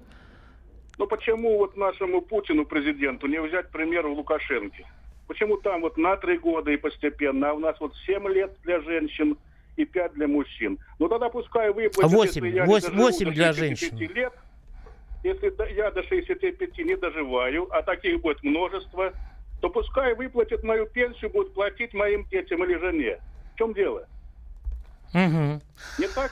Но 0.98 1.08
почему 1.08 1.58
вот 1.60 1.78
нашему 1.78 2.22
Путину, 2.22 2.66
президенту, 2.66 3.28
не 3.28 3.42
взять 3.42 3.70
пример 3.72 4.06
у 4.06 4.14
Лукашенко? 4.16 4.84
Почему 5.28 5.58
там 5.58 5.82
вот 5.82 5.98
на 5.98 6.18
три 6.18 6.38
года 6.38 6.72
и 6.72 6.78
постепенно, 6.78 7.52
а 7.52 7.54
у 7.54 7.60
нас 7.60 7.80
вот 7.80 7.96
7 8.06 8.28
лет 8.28 8.58
для 8.64 8.82
женщин 8.82 9.38
и 9.78 9.86
5 9.86 10.14
для 10.14 10.28
мужчин? 10.28 10.78
Ну, 10.98 11.08
тогда 11.08 11.30
пускай 11.30 11.72
выплатят, 11.72 12.12
Восемь. 12.12 12.46
если 12.46 12.58
я 12.58 12.66
Вось- 12.66 12.82
не 12.82 12.88
доживу 12.88 13.04
восемь 13.04 13.26
до 13.28 13.32
для 13.34 13.54
65 13.54 13.90
женщин. 14.00 14.16
лет, 14.16 14.34
если 15.24 15.74
я 15.76 15.92
до 15.92 16.04
65 16.04 16.84
не 16.84 16.96
доживаю, 16.98 17.68
а 17.72 17.82
таких 17.84 18.20
будет 18.22 18.44
множество, 18.44 19.14
то 19.62 19.70
пускай 19.70 20.16
выплатят 20.16 20.64
мою 20.64 20.86
пенсию, 20.88 21.30
будут 21.30 21.54
платить 21.54 21.94
моим 21.94 22.26
детям 22.26 22.64
или 22.66 22.76
жене. 22.76 23.20
В 23.60 23.62
чем 23.62 23.74
дело? 23.74 24.08
Мгм. 25.12 25.62
Не 25.98 26.08
так? 26.08 26.32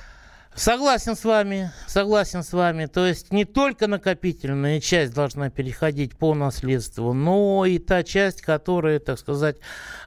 Согласен 0.57 1.15
с 1.15 1.23
вами, 1.23 1.69
согласен 1.85 2.41
с 2.41 2.51
вами. 2.51 2.87
То 2.87 3.05
есть 3.05 3.31
не 3.31 3.45
только 3.45 3.85
накопительная 3.85 4.81
часть 4.81 5.13
должна 5.13 5.51
переходить 5.51 6.17
по 6.17 6.33
наследству, 6.33 7.13
но 7.13 7.63
и 7.67 7.77
та 7.77 8.01
часть, 8.01 8.41
которая, 8.41 8.97
так 8.97 9.19
сказать, 9.19 9.57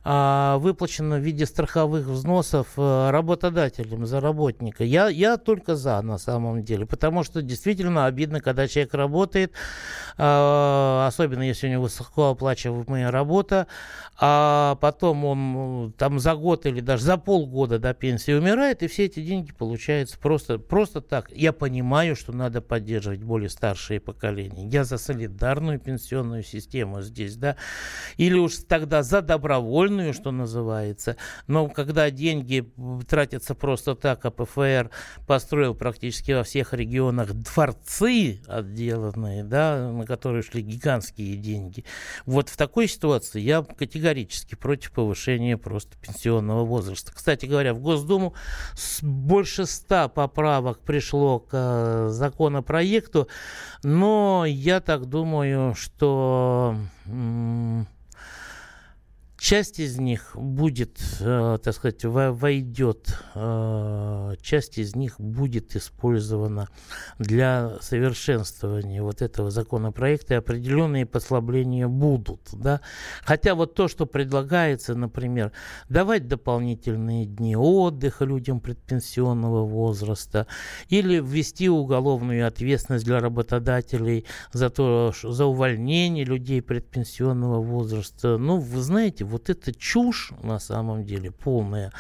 а, 0.03 0.59
выплачена 0.59 1.19
в 1.19 1.21
виде 1.21 1.47
страховых 1.47 2.05
взносов 2.07 2.67
э, 2.77 3.11
работодателем 3.11 4.07
за 4.07 4.19
работника. 4.21 4.83
Я, 4.83 5.09
я 5.09 5.37
только 5.37 5.77
за 5.77 6.03
на 6.03 6.19
самом 6.19 6.65
деле, 6.65 6.85
потому 6.85 7.23
что 7.23 7.43
действительно 7.43 8.07
обидно, 8.07 8.41
когда 8.41 8.67
человек 8.67 8.95
работает, 8.95 9.53
а, 10.19 11.07
особенно 11.07 11.45
если 11.45 11.69
у 11.69 11.71
него 11.71 11.83
высокооплачиваемая 11.85 13.13
работа, 13.13 13.69
а 14.19 14.77
потом 14.81 15.25
он 15.25 15.91
э, 15.91 15.93
там 15.97 16.19
за 16.19 16.35
год 16.35 16.67
или 16.67 16.81
даже 16.81 17.05
за 17.05 17.19
полгода 17.19 17.79
до 17.79 17.95
пенсии 17.95 18.33
умирает, 18.33 18.83
и 18.83 18.89
все 18.89 19.05
эти 19.05 19.23
деньги 19.23 19.53
получаются 19.53 20.19
просто 20.19 20.40
просто, 20.41 20.59
просто 20.59 21.01
так. 21.01 21.31
Я 21.33 21.53
понимаю, 21.53 22.17
что 22.17 22.33
надо 22.33 22.61
поддерживать 22.61 23.23
более 23.23 23.49
старшие 23.49 24.01
поколения. 24.01 24.69
Я 24.69 24.85
за 24.85 24.99
солидарную 24.99 25.79
пенсионную 25.79 26.43
систему 26.43 27.03
здесь, 27.03 27.37
да, 27.37 27.57
или 28.17 28.39
уж 28.39 28.57
тогда 28.69 29.03
за 29.03 29.23
добровольную, 29.23 30.15
что 30.15 30.31
называется. 30.31 31.17
Но 31.47 31.69
когда 31.69 32.11
деньги 32.11 32.73
тратятся 33.09 33.55
просто 33.55 33.95
так, 33.95 34.25
а 34.25 34.31
ПФР 34.31 34.91
построил 35.27 35.75
практически 35.75 36.33
во 36.33 36.43
всех 36.43 36.73
регионах 36.73 37.33
дворцы 37.33 38.41
отделанные, 38.47 39.45
да, 39.45 39.91
на 39.93 40.07
которые 40.07 40.43
шли 40.43 40.63
гигантские 40.63 41.37
деньги. 41.37 41.85
Вот 42.27 42.49
в 42.49 42.57
такой 42.57 42.89
ситуации 42.89 43.41
я 43.41 43.63
категорически 43.63 44.55
против 44.55 44.93
повышения 44.93 45.57
просто 45.57 45.97
пенсионного 45.99 46.65
возраста. 46.65 47.13
Кстати 47.15 47.47
говоря, 47.47 47.75
в 47.75 47.81
Госдуму 47.81 48.35
больше 49.03 49.67
ста 49.67 50.09
поправок 50.31 50.79
пришло 50.79 51.41
к 51.41 51.49
э, 51.53 52.09
законопроекту, 52.11 53.29
но 53.83 54.45
я 54.47 54.81
так 54.81 55.07
думаю, 55.07 55.75
что 55.75 56.75
Часть 59.41 59.81
из 59.81 59.99
них 59.99 60.33
будет, 60.35 61.01
э, 61.19 61.57
так 61.63 61.75
сказать, 61.75 62.05
войдет, 62.05 63.19
э, 63.35 64.35
часть 64.43 64.77
из 64.77 64.95
них 64.95 65.19
будет 65.19 65.75
использована 65.77 66.69
для 67.19 67.79
совершенствования 67.81 69.03
вот 69.03 69.23
этого 69.23 69.51
законопроекта, 69.51 70.35
и 70.35 70.37
определенные 70.37 71.07
послабления 71.07 71.89
будут, 71.89 72.51
да. 72.53 72.83
Хотя 73.23 73.55
вот 73.55 73.75
то, 73.75 73.89
что 73.89 74.05
предлагается, 74.05 74.95
например, 74.95 75.53
давать 75.89 76.29
дополнительные 76.29 77.25
дни 77.25 77.57
отдыха 77.57 78.27
людям 78.27 78.61
предпенсионного 78.61 79.65
возраста, 79.65 80.49
или 80.91 81.19
ввести 81.19 81.71
уголовную 81.71 82.47
ответственность 82.47 83.07
для 83.07 83.21
работодателей 83.21 84.27
за 84.53 84.69
то, 84.69 85.15
за 85.23 85.47
увольнение 85.47 86.27
людей 86.27 86.61
предпенсионного 86.61 87.63
возраста, 87.63 88.37
ну, 88.37 88.59
вы 88.59 88.83
знаете, 88.83 89.30
вот 89.31 89.49
это 89.49 89.73
чушь 89.73 90.33
на 90.43 90.59
самом 90.59 91.05
деле 91.05 91.31
полная, 91.31 91.93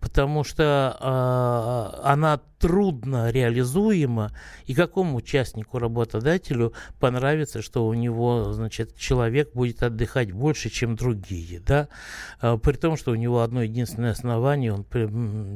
потому 0.00 0.44
что 0.44 0.96
э, 1.00 2.06
она 2.06 2.40
трудно 2.60 3.30
реализуема, 3.30 4.32
и 4.66 4.74
какому 4.74 5.16
участнику, 5.16 5.78
работодателю 5.78 6.74
понравится, 7.00 7.62
что 7.62 7.86
у 7.86 7.94
него, 7.94 8.52
значит, 8.52 8.96
человек 8.96 9.52
будет 9.54 9.82
отдыхать 9.82 10.30
больше, 10.30 10.68
чем 10.68 10.94
другие, 10.94 11.58
да, 11.60 11.88
а, 12.40 12.58
при 12.58 12.74
том, 12.74 12.98
что 12.98 13.12
у 13.12 13.14
него 13.14 13.40
одно 13.40 13.62
единственное 13.62 14.12
основание, 14.12 14.74
он 14.74 14.84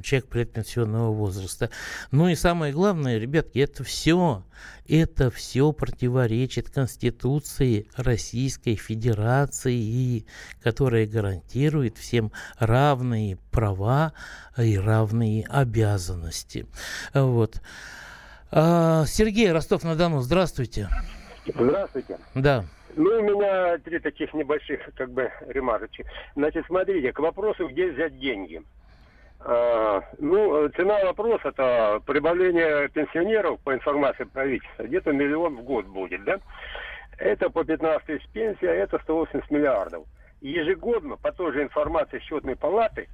человек 0.03 0.29
предпенсионного 0.29 1.13
возраста. 1.13 1.69
Ну 2.11 2.29
и 2.29 2.35
самое 2.35 2.73
главное, 2.73 3.19
ребятки, 3.19 3.59
это 3.59 3.85
все, 3.85 4.43
это 4.89 5.31
все 5.31 5.73
противоречит 5.73 6.71
Конституции 6.71 7.87
Российской 7.97 8.77
Федерации, 8.77 10.25
которая 10.63 11.07
гарантирует 11.07 11.99
всем 11.99 12.33
равные 12.59 13.37
права 13.51 14.15
и 14.57 14.79
равные 14.79 15.45
обязанности. 15.45 16.67
Вот. 17.13 17.61
А, 18.51 19.05
Сергей 19.07 19.51
Ростов-на-Дону, 19.53 20.21
здравствуйте. 20.21 20.89
Здравствуйте. 21.47 22.19
Да. 22.35 22.65
Ну, 22.97 23.11
у 23.11 23.23
меня 23.23 23.79
три 23.79 23.99
таких 23.99 24.33
небольших, 24.35 24.81
как 24.95 25.11
бы, 25.11 25.31
ремарочки. 25.49 26.07
Значит, 26.37 26.65
смотрите, 26.67 27.13
к 27.13 27.19
вопросу, 27.19 27.69
где 27.69 27.91
взять 27.91 28.19
деньги. 28.19 28.63
А, 29.41 30.03
ну, 30.19 30.69
цена 30.71 31.05
вопроса 31.05 31.49
это 31.49 32.01
прибавление 32.07 32.89
пенсионеров, 32.89 33.61
по 33.61 33.75
информации 33.75 34.25
правительства, 34.25 34.85
где-то 34.85 35.13
миллион 35.13 35.57
в 35.57 35.63
год 35.65 35.87
будет, 35.87 36.25
да? 36.25 36.39
Это 37.19 37.51
по 37.51 37.65
15 37.65 38.07
тысяч 38.07 38.27
пенсия, 38.33 38.69
это 38.69 38.99
180 39.01 39.51
миллиардов. 39.51 40.05
ежегодно, 40.41 41.17
по 41.17 41.33
той 41.33 41.53
же 41.53 41.63
информации 41.63 42.21
счетной 42.21 42.57
палаты, 42.57 43.09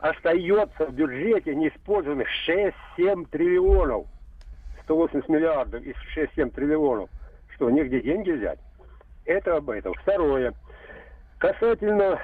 остается 0.00 0.86
в 0.86 0.94
бюджете 0.94 1.54
неиспользованных 1.54 2.28
6-7 2.48 3.28
триллионов. 3.30 4.06
180 4.84 5.28
миллиардов 5.28 5.82
из 5.82 5.94
6-7 6.16 6.50
триллионов. 6.50 7.10
Что, 7.54 7.70
негде 7.70 8.00
деньги 8.00 8.30
взять? 8.30 8.58
Это 9.24 9.56
об 9.56 9.70
этом. 9.70 9.94
Второе. 9.94 10.54
Касательно 11.38 12.18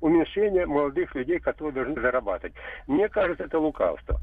уменьшения 0.00 0.66
молодых 0.66 1.14
людей, 1.14 1.38
которые 1.38 1.72
должны 1.72 2.00
зарабатывать. 2.00 2.54
Мне 2.86 3.08
кажется, 3.08 3.44
это 3.44 3.58
лукавство. 3.58 4.20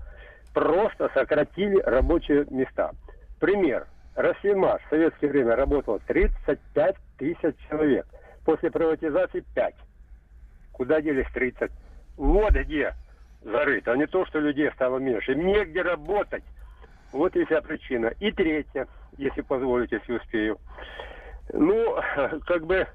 Просто 0.54 1.10
сократили 1.14 1.80
рабочие 1.80 2.46
места. 2.50 2.92
Пример. 3.40 3.88
Россельмаш 4.16 4.82
в 4.84 4.90
советское 4.90 5.28
время 5.28 5.56
работало 5.56 6.00
35 6.08 6.96
тысяч 7.18 7.56
человек. 7.70 8.06
После 8.44 8.72
приватизации 8.72 9.44
5. 9.54 9.76
Куда 10.72 11.02
делись 11.02 11.28
30? 11.34 11.72
Вот 12.18 12.54
где 12.54 12.94
зарыто, 13.44 13.94
а 13.94 13.98
не 13.98 14.08
то, 14.08 14.26
что 14.26 14.40
людей 14.40 14.70
стало 14.72 14.98
меньше. 14.98 15.36
Негде 15.36 15.82
работать. 15.82 16.44
Вот 17.12 17.36
и 17.36 17.46
вся 17.46 17.62
причина. 17.62 18.12
И 18.20 18.32
третье, 18.32 18.88
если 19.18 19.42
позволите, 19.42 19.98
если 19.98 20.14
успею. 20.14 20.58
Ну, 21.54 21.96
как 22.46 22.66
бы 22.66 22.88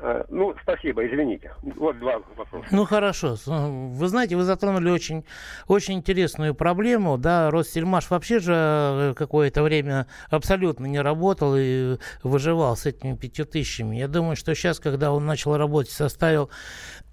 Э, 0.00 0.24
ну, 0.28 0.54
спасибо, 0.62 1.04
извините. 1.06 1.52
Вот 1.62 1.98
два 1.98 2.20
вопроса. 2.36 2.66
Ну, 2.70 2.84
хорошо. 2.84 3.36
Вы 3.46 4.08
знаете, 4.08 4.36
вы 4.36 4.44
затронули 4.44 4.90
очень, 4.90 5.24
очень 5.66 5.94
интересную 5.94 6.54
проблему. 6.54 7.18
Да, 7.18 7.50
Россельмаш 7.50 8.08
вообще 8.10 8.38
же 8.38 8.52
э, 8.54 9.14
какое-то 9.16 9.62
время 9.62 10.06
абсолютно 10.30 10.86
не 10.86 11.00
работал 11.00 11.54
и 11.56 11.98
выживал 12.22 12.76
с 12.76 12.86
этими 12.86 13.16
пятью 13.16 13.44
тысячами. 13.44 13.96
Я 13.96 14.06
думаю, 14.06 14.36
что 14.36 14.54
сейчас, 14.54 14.78
когда 14.78 15.12
он 15.12 15.26
начал 15.26 15.56
работать, 15.56 15.90
составил 15.90 16.48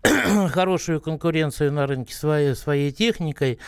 хорошую 0.49 1.01
конкуренцию 1.01 1.71
на 1.71 1.87
рынке 1.87 2.13
своей, 2.13 2.55
своей 2.55 2.91
техникой, 2.91 3.59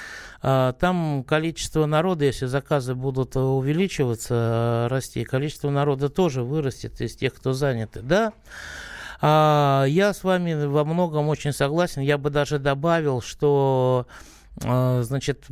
а, 0.42 0.74
там 0.74 1.24
количество 1.24 1.86
народа, 1.86 2.26
если 2.26 2.46
заказы 2.46 2.96
будут 2.96 3.36
увеличиваться, 3.36 4.88
расти, 4.90 5.24
количество 5.24 5.70
народа 5.70 6.10
тоже 6.10 6.44
вырастет 6.44 7.00
из 7.02 7.16
тех, 7.16 7.34
кто 7.34 7.54
заняты. 7.54 8.02
Да, 8.02 8.34
а, 9.22 9.86
я 9.88 10.14
с 10.14 10.24
вами 10.24 10.66
во 10.66 10.84
многом 10.86 11.28
очень 11.28 11.54
согласен. 11.54 12.02
Я 12.02 12.18
бы 12.18 12.30
даже 12.30 12.60
добавил, 12.60 13.22
что 13.22 14.08
а, 14.64 15.02
значит, 15.04 15.46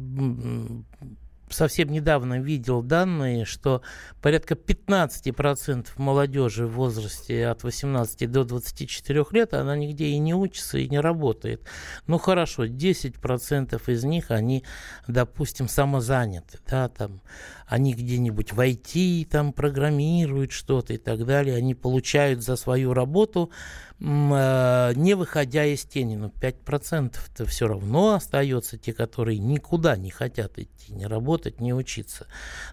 совсем 1.50 1.90
недавно 1.90 2.40
видел 2.40 2.82
данные, 2.82 3.46
что 3.46 3.82
порядка 4.22 4.56
15% 4.56 5.88
молодежи 5.98 6.66
в 6.66 6.74
возрасте 6.74 7.48
от 7.48 7.64
18 7.64 8.32
до 8.32 8.44
24 8.44 9.26
лет, 9.32 9.54
она 9.54 9.76
нигде 9.76 10.06
и 10.08 10.18
не 10.18 10.34
учится, 10.34 10.78
и 10.78 10.90
не 10.90 11.00
работает. 11.00 11.62
Ну 12.08 12.18
хорошо, 12.18 12.66
10% 12.66 13.82
из 13.92 14.04
них, 14.04 14.32
они, 14.32 14.64
допустим, 15.08 15.68
самозаняты, 15.68 16.60
да, 16.68 16.90
там, 16.90 17.22
они 17.68 17.94
где-нибудь 17.94 18.54
в 18.54 18.60
IT 18.60 19.28
там 19.30 19.54
программируют 19.54 20.52
что-то 20.52 20.94
и 20.94 20.98
так 20.98 21.26
далее, 21.26 21.56
они 21.56 21.74
получают 21.74 22.44
за 22.44 22.56
свою 22.56 22.94
работу 22.94 23.52
Э, 23.98 24.92
не 24.94 25.14
выходя 25.14 25.66
из 25.66 25.86
тени, 25.86 26.18
но 26.18 26.28
5%-то 26.28 27.46
все 27.46 27.68
равно 27.68 28.16
остается 28.16 28.78
те, 28.78 28.94
которые 28.94 29.40
никуда 29.40 29.96
не 29.96 30.10
хотят 30.10 30.60
идти, 30.60 30.94
не 30.94 31.08
работать, 31.08 31.62
не 31.62 31.74
учиться. 31.74 32.28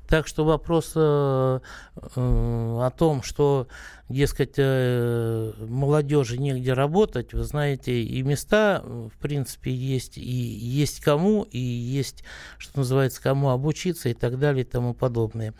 Так 0.08 0.26
что 0.26 0.44
вопрос 0.44 0.92
э, 0.96 1.60
э, 1.94 2.00
о 2.16 2.90
том, 2.90 3.22
что, 3.22 3.68
дескать, 4.08 4.58
молодежи 4.58 6.36
негде 6.36 6.74
работать, 6.74 7.32
вы 7.32 7.44
знаете, 7.44 8.02
и 8.02 8.22
места, 8.22 8.82
в 8.84 9.16
принципе, 9.20 9.72
есть, 9.72 10.18
и 10.18 10.20
есть 10.20 11.00
кому, 11.00 11.44
и 11.44 11.58
есть, 11.58 12.22
что 12.58 12.80
называется, 12.80 13.22
кому 13.22 13.50
обучиться 13.50 14.10
и 14.10 14.14
так 14.14 14.38
далее 14.38 14.64
и 14.64 14.68
тому 14.68 14.81
подобное. 14.92 15.54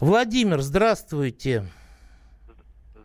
Владимир, 0.00 0.60
здравствуйте. 0.60 1.64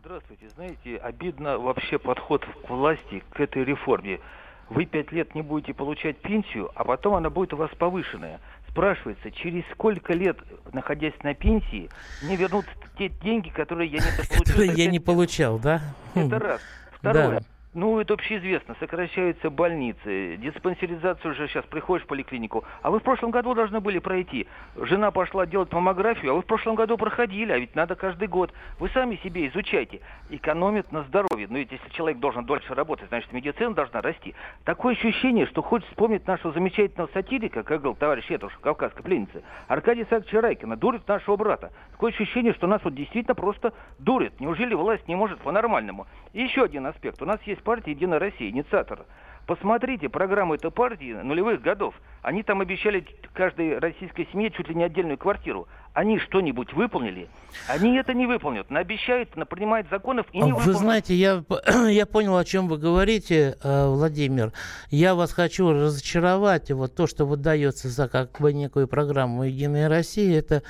Здравствуйте. 0.00 0.48
Знаете, 0.50 0.96
обидно 0.96 1.58
вообще 1.58 1.98
подход 1.98 2.44
к 2.44 2.68
власти, 2.68 3.22
к 3.30 3.40
этой 3.40 3.64
реформе. 3.64 4.20
Вы 4.68 4.86
пять 4.86 5.12
лет 5.12 5.34
не 5.34 5.42
будете 5.42 5.74
получать 5.74 6.18
пенсию, 6.18 6.70
а 6.74 6.84
потом 6.84 7.14
она 7.14 7.30
будет 7.30 7.52
у 7.52 7.56
вас 7.56 7.70
повышенная. 7.78 8.40
Спрашивается, 8.68 9.30
через 9.30 9.64
сколько 9.72 10.12
лет, 10.12 10.38
находясь 10.72 11.14
на 11.22 11.34
пенсии, 11.34 11.90
мне 12.22 12.36
вернут 12.36 12.66
те 12.98 13.08
деньги, 13.08 13.50
которые 13.50 13.90
я 13.90 13.98
не 13.98 14.16
получил? 14.16 14.38
Которые 14.38 14.72
я 14.72 14.90
не 14.90 15.00
получал, 15.00 15.58
да? 15.58 15.82
Это 16.14 16.38
раз. 16.38 16.60
Второе. 16.98 17.40
Да. 17.40 17.46
Ну, 17.74 17.98
это 18.00 18.12
общеизвестно. 18.12 18.76
Сокращаются 18.80 19.48
больницы, 19.48 20.36
диспансеризацию 20.36 21.32
уже 21.32 21.48
сейчас 21.48 21.64
приходишь 21.64 22.04
в 22.04 22.06
поликлинику. 22.06 22.64
А 22.82 22.90
вы 22.90 23.00
в 23.00 23.02
прошлом 23.02 23.30
году 23.30 23.54
должны 23.54 23.80
были 23.80 23.98
пройти. 23.98 24.46
Жена 24.76 25.10
пошла 25.10 25.46
делать 25.46 25.72
маммографию, 25.72 26.32
а 26.32 26.34
вы 26.34 26.42
в 26.42 26.44
прошлом 26.44 26.74
году 26.74 26.98
проходили, 26.98 27.50
а 27.50 27.58
ведь 27.58 27.74
надо 27.74 27.94
каждый 27.94 28.28
год. 28.28 28.52
Вы 28.78 28.90
сами 28.90 29.16
себе 29.24 29.48
изучайте. 29.48 30.00
Экономит 30.28 30.92
на 30.92 31.04
здоровье. 31.04 31.46
Но 31.48 31.56
ведь 31.56 31.72
если 31.72 31.88
человек 31.88 32.18
должен 32.18 32.44
дольше 32.44 32.74
работать, 32.74 33.08
значит 33.08 33.32
медицина 33.32 33.72
должна 33.72 34.02
расти. 34.02 34.34
Такое 34.64 34.94
ощущение, 34.94 35.46
что 35.46 35.62
хочет 35.62 35.88
вспомнить 35.88 36.26
нашего 36.26 36.52
замечательного 36.52 37.08
сатирика, 37.14 37.62
как 37.62 37.80
говорил 37.80 37.96
товарищ 37.98 38.30
Этуш, 38.30 38.52
кавказской 38.60 39.02
пленницы, 39.02 39.42
Аркадия 39.68 40.06
Саакча 40.10 40.42
Райкина, 40.42 40.76
дурит 40.76 41.08
нашего 41.08 41.36
брата. 41.36 41.72
Такое 41.92 42.12
ощущение, 42.12 42.52
что 42.52 42.66
нас 42.66 42.84
вот 42.84 42.94
действительно 42.94 43.34
просто 43.34 43.72
дурит. 43.98 44.40
Неужели 44.40 44.74
власть 44.74 45.08
не 45.08 45.14
может 45.14 45.38
по-нормальному? 45.38 46.06
И 46.34 46.42
еще 46.42 46.64
один 46.64 46.86
аспект. 46.86 47.22
У 47.22 47.24
нас 47.24 47.40
есть 47.44 47.61
партия 47.62 47.92
«Единая 47.92 48.18
Россия», 48.18 48.50
инициатор. 48.50 49.06
Посмотрите 49.46 50.08
программу 50.08 50.54
этой 50.54 50.70
партии 50.70 51.12
нулевых 51.12 51.60
годов. 51.62 51.94
Они 52.22 52.42
там 52.42 52.60
обещали 52.60 53.04
каждой 53.34 53.78
российской 53.78 54.28
семье 54.32 54.50
чуть 54.50 54.68
ли 54.68 54.74
не 54.74 54.84
отдельную 54.84 55.18
квартиру 55.18 55.66
они 55.94 56.18
что-нибудь 56.18 56.72
выполнили? 56.72 57.28
Они 57.68 57.96
это 57.96 58.14
не 58.14 58.26
выполнят. 58.26 58.66
Обещают, 58.70 59.30
принимают 59.50 59.88
законов 59.90 60.26
и 60.32 60.38
не 60.38 60.44
Вы 60.44 60.58
выполняют. 60.58 60.78
знаете, 60.78 61.14
я, 61.14 61.44
я 61.90 62.06
понял, 62.06 62.36
о 62.36 62.44
чем 62.44 62.68
вы 62.68 62.78
говорите, 62.78 63.58
э, 63.62 63.86
Владимир. 63.88 64.52
Я 64.88 65.14
вас 65.14 65.32
хочу 65.32 65.70
разочаровать. 65.70 66.70
Вот 66.70 66.94
то, 66.94 67.06
что 67.06 67.26
выдается 67.26 67.88
за 67.88 68.08
как 68.08 68.40
бы 68.40 68.54
некую 68.54 68.88
программу 68.88 69.44
«Единая 69.44 69.88
Россия», 69.88 70.38
это 70.38 70.62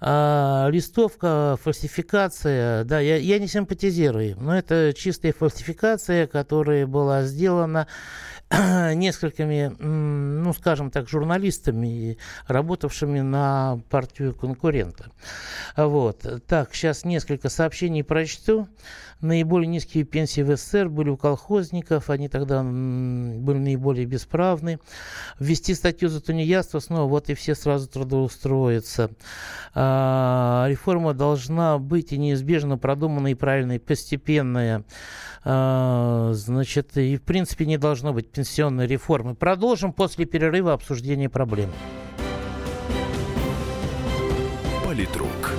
э, 0.00 0.70
листовка, 0.70 1.56
фальсификация. 1.62 2.82
Да, 2.84 2.98
я, 2.98 3.16
я 3.16 3.38
не 3.38 3.46
симпатизирую, 3.46 4.36
но 4.40 4.56
это 4.56 4.92
чистая 4.92 5.32
фальсификация, 5.32 6.26
которая 6.26 6.86
была 6.88 7.22
сделана 7.22 7.86
несколькими, 8.50 9.74
ну, 9.78 10.52
скажем 10.52 10.90
так, 10.90 11.08
журналистами, 11.08 12.18
работавшими 12.46 13.20
на 13.20 13.80
партию 13.90 14.34
конкурента. 14.34 15.10
Вот. 15.76 16.26
Так, 16.46 16.74
сейчас 16.74 17.04
несколько 17.04 17.48
сообщений 17.48 18.04
прочту. 18.04 18.68
Наиболее 19.20 19.68
низкие 19.68 20.04
пенсии 20.04 20.42
в 20.42 20.54
СССР 20.54 20.90
были 20.90 21.08
у 21.08 21.16
колхозников, 21.16 22.10
они 22.10 22.28
тогда 22.28 22.62
были 22.62 23.58
наиболее 23.58 24.04
бесправны. 24.04 24.78
Ввести 25.38 25.74
статью 25.74 26.10
за 26.10 26.20
тунеядство 26.20 26.78
снова, 26.78 27.08
вот 27.08 27.30
и 27.30 27.34
все 27.34 27.54
сразу 27.54 27.88
трудоустроятся. 27.88 29.10
А, 29.74 30.66
реформа 30.68 31.14
должна 31.14 31.78
быть 31.78 32.12
и 32.12 32.18
неизбежно 32.18 32.76
продуманная 32.76 33.32
и 33.32 33.34
правильная, 33.34 33.76
и 33.76 33.78
постепенная. 33.78 34.84
А, 35.46 36.32
значит, 36.34 36.96
и 36.96 37.16
в 37.16 37.22
принципе 37.22 37.66
не 37.66 37.78
должно 38.04 38.12
быть 38.12 38.30
пенсионной 38.30 38.86
реформы. 38.86 39.34
Продолжим 39.34 39.94
после 39.94 40.26
перерыва 40.26 40.74
обсуждение 40.74 41.30
проблем. 41.30 41.70
Политрук. 44.84 45.54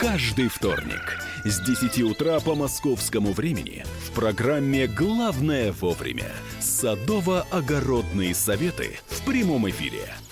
Каждый 0.00 0.48
вторник 0.48 1.20
с 1.44 1.60
10 1.60 2.02
утра 2.02 2.40
по 2.40 2.56
московскому 2.56 3.32
времени 3.32 3.84
в 4.04 4.10
программе 4.10 4.88
«Главное 4.88 5.72
вовремя» 5.72 6.32
садово-огородные 6.60 8.34
советы 8.34 8.98
в 9.06 9.24
прямом 9.24 9.70
эфире– 9.70 10.08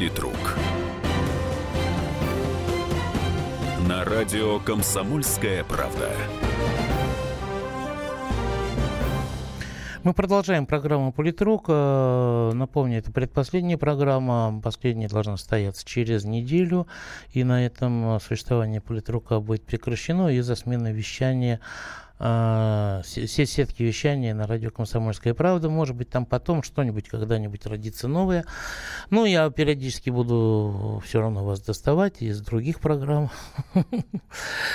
Политрук. 0.00 0.56
На 3.86 4.02
радио 4.02 4.58
«Комсомольская 4.60 5.62
правда». 5.62 6.10
Мы 10.02 10.14
продолжаем 10.14 10.64
программу 10.64 11.12
«Политрук». 11.12 11.66
Э, 11.68 12.52
напомню, 12.54 12.96
это 12.96 13.12
предпоследняя 13.12 13.76
программа. 13.76 14.58
Последняя 14.64 15.08
должна 15.08 15.36
состояться 15.36 15.84
через 15.84 16.24
неделю. 16.24 16.86
И 17.34 17.44
на 17.44 17.66
этом 17.66 18.20
существование 18.20 18.80
«Политрука» 18.80 19.38
будет 19.38 19.66
прекращено 19.66 20.28
из-за 20.28 20.56
смены 20.56 20.92
вещания 20.92 21.60
э, 22.20 23.02
сетки 23.04 23.82
вещания 23.82 24.34
на 24.34 24.46
радио 24.46 24.70
«Комсомольская 24.70 25.34
правда». 25.34 25.68
Может 25.68 25.96
быть, 25.96 26.10
там 26.10 26.26
потом 26.26 26.62
что-нибудь 26.62 27.08
когда-нибудь 27.08 27.66
родится 27.66 28.06
новое. 28.06 28.44
Ну, 29.10 29.24
я 29.24 29.50
периодически 29.50 30.10
буду 30.10 31.02
все 31.04 31.20
равно 31.20 31.44
вас 31.44 31.60
доставать 31.60 32.22
из 32.22 32.40
других 32.40 32.80
программ. 32.80 33.30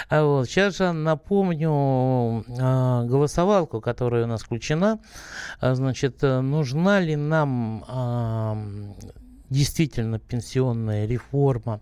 А. 0.09 0.43
Сейчас 0.45 0.77
же 0.77 0.91
напомню 0.91 2.43
э, 2.47 3.05
голосовалку, 3.05 3.79
которая 3.79 4.25
у 4.25 4.27
нас 4.27 4.41
включена. 4.41 4.99
А, 5.59 5.75
значит, 5.75 6.21
нужна 6.21 6.99
ли 6.99 7.15
нам 7.15 8.95
действительно 9.49 10.19
пенсионная 10.19 11.05
реформа? 11.05 11.81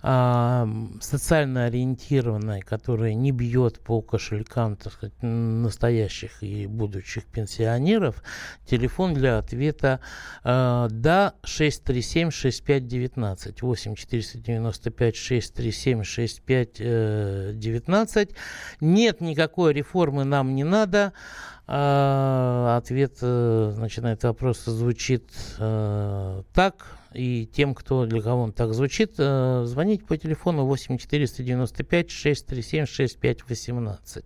А, 0.00 0.68
социально 1.00 1.64
ориентированная, 1.64 2.60
которая 2.60 3.14
не 3.14 3.32
бьет 3.32 3.80
по 3.80 4.00
кошелькам 4.00 4.76
так 4.76 4.92
сказать, 4.92 5.20
настоящих 5.22 6.40
и 6.42 6.66
будущих 6.66 7.24
пенсионеров, 7.26 8.22
телефон 8.64 9.14
для 9.14 9.38
ответа 9.38 9.98
а, 10.44 10.86
«Да» 10.90 11.34
637-6519, 11.44 13.56
8 13.60 13.96
495 13.96 15.16
637 15.16 16.04
6519. 16.04 18.30
Нет 18.80 19.20
никакой 19.20 19.72
реформы 19.72 20.22
нам 20.24 20.54
не 20.54 20.62
надо. 20.64 21.12
А, 21.70 22.78
ответ 22.78 23.18
э, 23.20 23.72
значит, 23.74 24.02
на 24.02 24.12
этот 24.12 24.24
вопрос 24.24 24.64
звучит 24.64 25.30
э, 25.58 26.42
так 26.54 26.86
и 27.18 27.46
тем, 27.46 27.74
кто 27.74 28.06
для 28.06 28.22
кого 28.22 28.42
он 28.42 28.52
так 28.52 28.72
звучит, 28.72 29.14
э, 29.18 29.64
звонить 29.66 30.06
по 30.06 30.16
телефону 30.16 30.64
8 30.64 30.98
495 30.98 32.10
637 32.10 32.86
6518. 32.86 34.24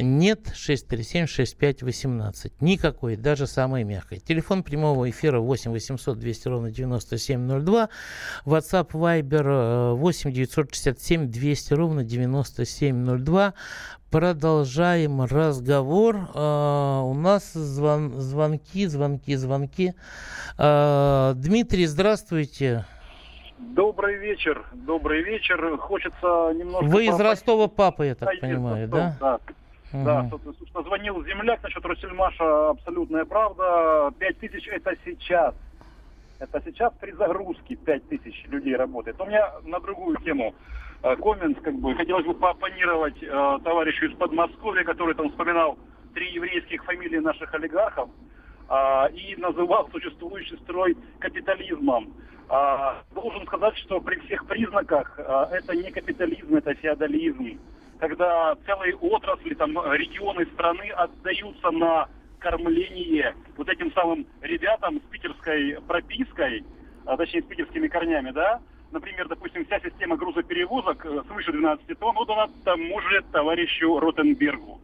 Нет 0.00 0.52
637-6518. 0.54 2.52
Никакой, 2.60 3.16
даже 3.16 3.46
самой 3.46 3.84
мягкой. 3.84 4.18
Телефон 4.20 4.62
прямого 4.62 5.10
эфира 5.10 5.40
8 5.40 5.72
800 5.72 6.18
200 6.18 6.48
ровно 6.48 6.70
9702. 6.70 7.88
WhatsApp 8.44 8.90
Viber 8.92 9.94
8 9.94 10.32
967 10.32 11.30
200 11.30 11.74
ровно 11.74 12.04
9702. 12.04 13.54
Продолжаем 14.10 15.22
разговор. 15.22 16.16
Uh, 16.34 17.02
у 17.02 17.14
нас 17.14 17.52
звон, 17.52 18.18
звонки, 18.20 18.86
звонки, 18.86 19.36
звонки. 19.36 19.92
Uh, 20.56 21.34
Дмитрий, 21.34 21.84
здравствуйте. 21.86 22.86
Добрый 23.58 24.16
вечер, 24.16 24.64
добрый 24.72 25.22
вечер. 25.22 25.76
Хочется 25.76 26.52
немножко... 26.54 26.86
Вы 26.86 27.06
из 27.06 27.20
Ростова 27.20 27.66
папа, 27.68 28.02
я 28.02 28.14
так 28.14 28.40
понимаю, 28.40 28.88
да? 28.88 29.16
Да. 29.20 29.40
Угу. 29.92 30.04
Да, 30.04 30.28
собственно, 30.30 30.82
звонил 30.82 31.24
земляк 31.24 31.62
насчет 31.62 31.84
Россельмаша, 31.84 32.70
абсолютная 32.70 33.24
правда. 33.24 34.12
Пять 34.18 34.38
тысяч 34.38 34.68
это 34.68 34.94
сейчас. 35.04 35.54
Это 36.38 36.62
сейчас 36.64 36.92
при 37.00 37.12
загрузке 37.12 37.74
пять 37.74 38.06
тысяч 38.08 38.44
людей 38.48 38.76
работает. 38.76 39.20
У 39.20 39.24
меня 39.24 39.50
на 39.64 39.80
другую 39.80 40.16
тему 40.18 40.54
э, 41.02 41.16
коммент, 41.16 41.60
как 41.62 41.74
бы, 41.74 41.94
хотелось 41.94 42.26
бы 42.26 42.34
поопонировать 42.34 43.20
э, 43.22 43.58
товарищу 43.64 44.06
из 44.06 44.16
Подмосковья, 44.16 44.84
который 44.84 45.14
там 45.14 45.30
вспоминал 45.30 45.78
три 46.14 46.30
еврейских 46.32 46.84
фамилии 46.84 47.18
наших 47.18 47.52
олигархов 47.54 48.10
э, 48.68 49.12
и 49.14 49.36
называл 49.36 49.88
существующий 49.90 50.56
строй 50.58 50.96
капитализмом. 51.18 52.12
Э, 52.50 53.02
должен 53.14 53.46
сказать, 53.46 53.76
что 53.78 54.00
при 54.00 54.20
всех 54.20 54.46
признаках 54.46 55.18
э, 55.18 55.46
это 55.52 55.74
не 55.74 55.90
капитализм, 55.90 56.54
это 56.54 56.74
феодализм 56.74 57.58
когда 57.98 58.56
целые 58.66 58.96
отрасли, 58.96 59.54
там, 59.54 59.76
регионы 59.92 60.46
страны 60.46 60.90
отдаются 60.90 61.70
на 61.70 62.08
кормление 62.38 63.34
вот 63.56 63.68
этим 63.68 63.92
самым 63.92 64.26
ребятам 64.40 65.00
с 65.00 65.10
питерской 65.10 65.78
пропиской, 65.86 66.64
а 67.04 67.16
точнее 67.16 67.42
с 67.42 67.46
питерскими 67.46 67.88
корнями, 67.88 68.30
да, 68.30 68.60
например, 68.92 69.28
допустим, 69.28 69.64
вся 69.64 69.80
система 69.80 70.16
грузоперевозок 70.16 71.04
э, 71.04 71.22
свыше 71.26 71.52
12 71.52 71.98
тонн 71.98 72.16
отдана 72.16 72.48
тому 72.64 73.00
же 73.00 73.22
товарищу 73.32 73.98
Ротенбергу. 73.98 74.80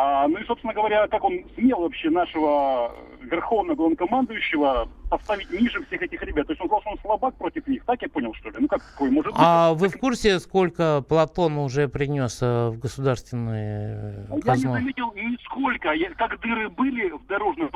А, 0.00 0.28
ну 0.28 0.38
и, 0.38 0.44
собственно 0.44 0.72
говоря, 0.72 1.08
как 1.08 1.24
он 1.24 1.40
смел 1.56 1.80
вообще 1.80 2.08
нашего 2.08 2.94
верховного 3.20 3.74
главнокомандующего 3.74 4.88
поставить 5.10 5.50
ниже 5.50 5.84
всех 5.86 6.00
этих 6.02 6.22
ребят. 6.22 6.46
То 6.46 6.52
есть 6.52 6.60
он 6.60 6.68
сказал, 6.68 6.82
что 6.82 6.90
он 6.90 6.98
слабак 7.00 7.34
против 7.34 7.66
них. 7.66 7.84
Так 7.84 8.00
я 8.02 8.08
понял, 8.08 8.32
что 8.34 8.50
ли? 8.50 8.56
Ну 8.60 8.68
как 8.68 8.80
такой 8.80 9.10
может 9.10 9.32
быть? 9.32 9.40
А 9.44 9.74
вы 9.74 9.88
в 9.88 9.98
курсе, 9.98 10.38
сколько 10.38 11.02
Платон 11.08 11.58
уже 11.58 11.88
принес 11.88 12.38
э, 12.42 12.68
в 12.68 12.78
государственные 12.78 14.28
казну? 14.44 14.74
Я 14.74 14.78
не 14.78 14.82
заметил 14.82 15.12
нисколько. 15.14 15.90
Я, 15.90 16.10
как 16.10 16.38
дыры 16.42 16.68
были 16.68 17.10
в 17.10 17.26
дорожном... 17.26 17.68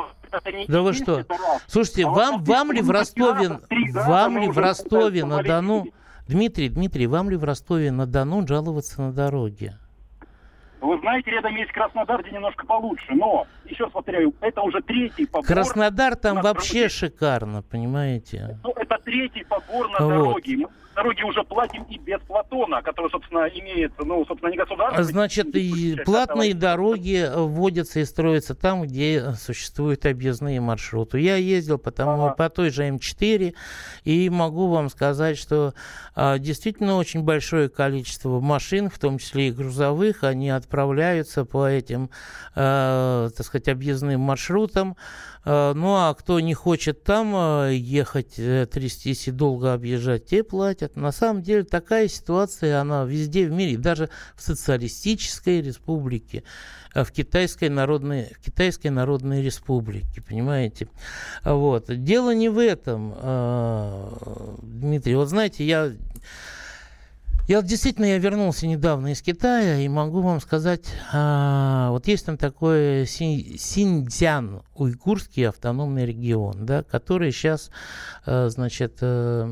Да 0.69 0.83
вы 0.83 0.93
что? 0.93 1.27
Слушайте, 1.67 2.07
а 2.07 2.11
вам, 2.11 2.45
вам 2.45 2.71
ли 2.71 2.83
в 2.83 2.91
Ростове, 2.93 3.59
вам 3.95 4.39
ли 4.39 4.49
в 4.49 4.59
Ростове 4.59 5.25
на 5.25 5.43
Дону, 5.43 5.87
Дмитрий, 6.29 6.69
Дмитрий, 6.69 7.09
вам 7.09 7.31
ли 7.31 7.37
в 7.37 7.43
Ростове 7.43 7.91
на 7.91 8.07
Дону 8.07 8.47
жаловаться 8.47 9.03
на 9.03 9.13
дороге? 9.13 9.77
Вы 10.83 10.99
знаете, 10.99 11.31
рядом 11.31 11.55
есть 11.55 11.71
Краснодар, 11.71 12.23
где 12.23 12.33
немножко 12.33 12.66
получше, 12.66 13.14
но, 13.14 13.47
еще 13.64 13.85
раз 13.85 13.92
повторяю, 13.92 14.35
это 14.40 14.62
уже 14.62 14.81
третий 14.83 15.27
побор. 15.27 15.47
Краснодар 15.47 16.16
там 16.16 16.42
вообще 16.42 16.75
дороге. 16.75 16.88
шикарно, 16.88 17.62
понимаете? 17.62 18.59
Ну, 18.64 18.73
это 18.75 18.99
третий 19.05 19.45
побор 19.45 19.88
на 19.90 20.05
вот. 20.05 20.09
дороге 20.09 20.66
дороги 20.95 21.23
уже 21.23 21.43
платим 21.45 21.85
и 21.85 21.99
без 21.99 22.21
Платона, 22.21 22.83
который, 22.83 23.11
собственно, 23.11 23.47
имеет, 23.49 23.93
ну, 23.99 24.25
собственно, 24.27 24.51
не 24.51 24.57
государство. 24.57 25.03
Значит, 25.03 25.55
и 25.55 25.97
платные 26.05 26.55
дороги 26.55 27.29
вводятся 27.35 28.01
и 28.01 28.05
строятся 28.05 28.55
там, 28.55 28.83
где 28.83 29.33
существуют 29.33 30.07
объездные 30.07 30.61
маршруты. 30.61 31.21
Я 31.21 31.37
ездил 31.37 31.79
потому, 31.79 32.27
ага. 32.27 32.35
по 32.35 32.49
той 32.49 32.71
же 32.71 32.89
М4 32.89 33.55
и 34.05 34.31
могу 34.31 34.69
вам 34.69 34.89
сказать, 34.89 35.39
что 35.39 35.75
а, 36.15 36.39
действительно 36.39 36.97
очень 36.97 37.23
большое 37.23 37.69
количество 37.69 38.41
машин, 38.41 38.91
в 38.91 38.99
том 38.99 39.19
числе 39.19 39.49
и 39.49 39.53
грузовых, 39.53 40.25
они 40.25 40.51
отправляются 40.51 41.45
по 41.45 41.67
этим, 41.67 42.11
а, 42.55 43.29
так 43.31 43.47
сказать, 43.47 43.69
объездным 43.69 44.21
маршрутам. 44.21 44.97
А, 45.45 45.75
ну 45.75 45.95
а 45.95 46.15
кто 46.15 46.39
не 46.41 46.55
хочет 46.55 47.03
там 47.03 47.33
а, 47.35 47.69
ехать, 47.69 48.35
э, 48.39 48.67
трястись 48.67 49.29
и 49.29 49.33
долго 49.33 49.73
объезжать, 49.73 50.27
те 50.27 50.45
платят. 50.45 50.97
На 50.97 51.11
самом 51.11 51.43
деле 51.43 51.65
такая 51.65 52.09
ситуация, 52.09 52.81
она 52.81 53.05
везде 53.05 53.47
в 53.47 53.51
мире, 53.51 53.77
даже 53.77 54.09
в 54.37 54.43
социалистической 54.43 55.61
республике, 55.61 56.45
в 56.95 57.11
Китайской 57.11 57.69
Народной, 57.69 58.33
в 58.39 58.45
Китайской 58.45 58.89
Народной 58.89 59.43
Республике, 59.43 60.23
понимаете? 60.23 60.89
Вот. 61.45 61.87
Дело 61.89 62.35
не 62.35 62.49
в 62.49 62.59
этом, 62.59 63.15
Дмитрий. 64.63 65.15
Вот 65.15 65.29
знаете, 65.29 65.65
я 65.65 65.93
я 67.49 67.63
действительно 67.63 68.07
я 68.07 68.19
вернулся 68.19 68.67
недавно 68.67 69.13
из 69.13 69.23
Китая 69.23 69.79
и 69.79 69.89
могу 69.89 70.21
вам 70.21 70.41
сказать, 70.41 70.85
а, 71.13 71.91
вот 71.91 72.07
есть 72.07 72.27
там 72.27 72.37
такой 72.37 73.07
Синьцзян, 73.07 74.63
уйгурский 74.75 75.49
автономный 75.49 76.07
регион, 76.07 76.65
да, 76.65 76.83
который 76.83 77.33
сейчас, 77.33 77.71
а, 78.27 78.49
значит, 78.49 78.99
а, 79.01 79.47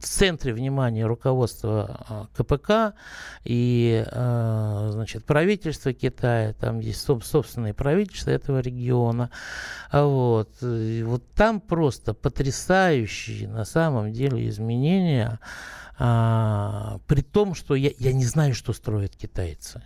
в 0.00 0.06
центре 0.06 0.52
внимания 0.52 1.06
руководства 1.06 2.04
а, 2.08 2.26
КПК 2.34 2.94
и 3.44 4.04
а, 4.10 4.88
значит, 4.92 5.24
правительства 5.24 5.92
Китая, 5.92 6.54
там 6.54 6.80
есть 6.80 7.00
собственное 7.00 7.74
правительство 7.74 8.30
этого 8.30 8.60
региона. 8.60 9.30
Вот. 9.92 10.50
И 10.62 11.02
вот 11.02 11.22
там 11.34 11.60
просто 11.60 12.14
потрясающие 12.14 13.48
на 13.48 13.64
самом 13.64 14.12
деле 14.12 14.48
изменения 14.48 15.38
а, 16.02 16.98
при 17.06 17.20
том, 17.20 17.54
что 17.54 17.74
я, 17.74 17.90
я 17.98 18.14
не 18.14 18.24
знаю, 18.24 18.54
что 18.54 18.72
строят 18.72 19.16
китайцы. 19.16 19.82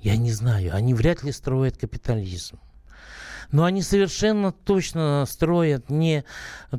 Я 0.00 0.16
не 0.16 0.30
знаю. 0.30 0.72
Они 0.72 0.94
вряд 0.94 1.24
ли 1.24 1.32
строят 1.32 1.76
капитализм. 1.76 2.60
Но 3.50 3.64
они 3.64 3.82
совершенно 3.82 4.52
точно 4.52 5.24
строят 5.28 5.90
не 5.90 6.24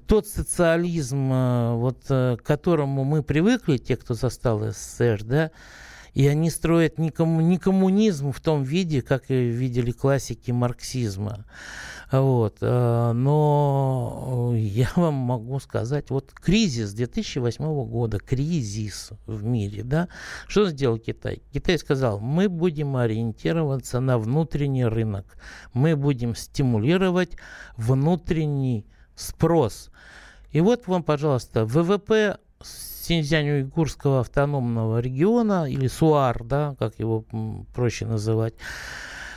тот 0.08 0.26
социализм, 0.26 1.30
а, 1.34 1.76
вот, 1.76 2.06
э, 2.08 2.38
к 2.38 2.44
которому 2.44 3.04
мы 3.04 3.24
привыкли, 3.24 3.78
те, 3.78 3.98
кто 3.98 4.14
застал 4.14 4.62
СССР, 4.72 5.22
да, 5.26 5.52
и 6.14 6.26
они 6.28 6.50
строят 6.50 6.98
не, 6.98 7.12
комму, 7.12 7.42
не 7.42 7.58
коммунизм 7.58 8.32
в 8.32 8.40
том 8.40 8.64
виде, 8.64 9.02
как 9.02 9.30
видели 9.30 9.92
классики 9.92 10.52
марксизма. 10.52 11.46
Вот. 12.12 12.58
Э, 12.60 13.14
но 13.14 14.52
я 14.56 14.90
вам 14.96 15.14
могу 15.14 15.60
сказать, 15.60 16.10
вот 16.10 16.32
кризис 16.34 16.94
2008 16.94 17.64
года, 17.86 18.20
кризис 18.20 19.12
в 19.26 19.44
мире, 19.44 19.84
да, 19.84 20.10
что 20.48 20.70
сделал 20.70 20.98
Китай? 20.98 21.42
Китай 21.54 21.78
сказал, 21.78 22.20
мы 22.20 22.50
будем 22.50 22.98
ориентироваться 22.98 24.00
на 24.00 24.18
внутренний 24.18 24.86
рынок, 24.86 25.26
мы 25.74 25.96
будем 25.96 26.36
стимулировать 26.36 27.38
внутренний 27.78 28.86
спрос. 29.16 29.90
И 30.52 30.60
вот 30.60 30.88
вам, 30.88 31.04
пожалуйста, 31.04 31.66
ВВП 31.66 32.38
Синьцзянь-Уйгурского 32.62 34.20
автономного 34.20 35.00
региона, 35.00 35.70
или 35.70 35.88
СУАР, 35.88 36.44
да, 36.44 36.76
как 36.78 37.00
его 37.00 37.26
проще 37.74 38.06
называть, 38.06 38.56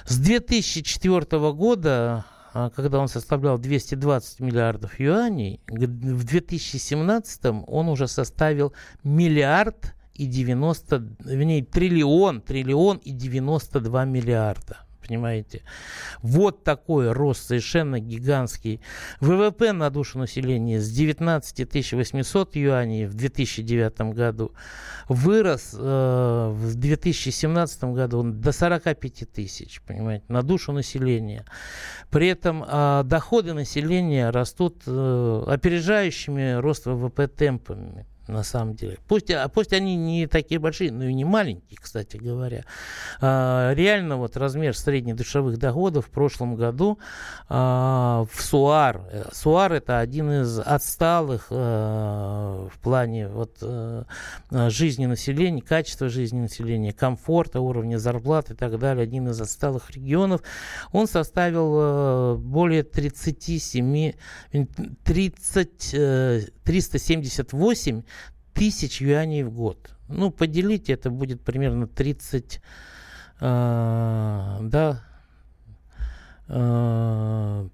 с 0.06 0.18
2004 0.18 1.52
года 1.52 2.24
когда 2.54 3.00
он 3.00 3.08
составлял 3.08 3.58
220 3.58 4.40
миллиардов 4.40 5.00
юаней, 5.00 5.60
в 5.66 6.24
2017 6.24 7.44
он 7.66 7.88
уже 7.88 8.06
составил 8.06 8.72
миллиард 9.02 9.94
и 10.14 10.26
90, 10.26 11.16
вернее, 11.24 11.64
триллион, 11.64 12.40
триллион 12.40 12.98
и 12.98 13.10
92 13.10 14.04
миллиарда 14.04 14.78
понимаете? 15.06 15.62
Вот 16.22 16.64
такой 16.64 17.12
рост 17.12 17.46
совершенно 17.46 18.00
гигантский. 18.00 18.80
ВВП 19.20 19.72
на 19.72 19.90
душу 19.90 20.18
населения 20.18 20.80
с 20.80 20.90
19 20.90 21.92
800 21.92 22.56
юаней 22.56 23.06
в 23.06 23.14
2009 23.14 24.14
году 24.14 24.52
вырос 25.08 25.74
э, 25.78 26.48
в 26.52 26.74
2017 26.74 27.84
году 27.84 28.22
до 28.22 28.52
45 28.52 29.32
тысяч, 29.32 29.82
понимаете, 29.82 30.24
на 30.28 30.42
душу 30.42 30.72
населения. 30.72 31.44
При 32.10 32.28
этом 32.28 32.64
э, 32.66 33.02
доходы 33.04 33.52
населения 33.52 34.30
растут 34.30 34.82
э, 34.86 35.44
опережающими 35.46 36.60
рост 36.60 36.86
ВВП 36.86 37.28
темпами 37.28 38.06
на 38.26 38.42
самом 38.42 38.74
деле. 38.74 38.98
Пусть, 39.06 39.30
а 39.30 39.48
пусть 39.48 39.72
они 39.72 39.96
не 39.96 40.26
такие 40.26 40.58
большие, 40.58 40.90
но 40.90 41.04
и 41.04 41.12
не 41.12 41.24
маленькие, 41.24 41.78
кстати 41.80 42.16
говоря. 42.16 42.64
А, 43.20 43.72
реально 43.74 44.16
вот 44.16 44.36
размер 44.36 44.76
среднедушевых 44.76 45.58
доходов 45.58 46.06
в 46.06 46.10
прошлом 46.10 46.56
году 46.56 46.98
а, 47.48 48.24
в 48.32 48.42
СУАР. 48.42 49.02
Э, 49.10 49.24
СУАР 49.32 49.74
это 49.74 49.98
один 49.98 50.30
из 50.30 50.58
отсталых 50.58 51.48
а, 51.50 52.68
в 52.68 52.78
плане 52.78 53.28
вот, 53.28 53.58
а, 53.60 54.04
жизни 54.70 55.04
населения, 55.06 55.60
качества 55.60 56.08
жизни 56.08 56.40
населения, 56.40 56.92
комфорта, 56.92 57.60
уровня 57.60 57.98
зарплат 57.98 58.50
и 58.50 58.54
так 58.54 58.78
далее. 58.78 59.02
Один 59.02 59.28
из 59.28 59.40
отсталых 59.40 59.90
регионов. 59.90 60.42
Он 60.92 61.06
составил 61.06 61.74
а, 61.76 62.36
более 62.36 62.84
37, 62.84 64.12
30, 65.04 65.94
378 66.64 68.02
тысяч 68.54 69.00
юаней 69.00 69.42
в 69.42 69.50
год. 69.50 69.90
Ну, 70.08 70.30
поделите, 70.30 70.92
это 70.92 71.10
будет 71.10 71.42
примерно 71.42 71.86
30, 71.86 72.60
э, 73.40 74.58
да, 74.62 75.02
э, 76.48 77.68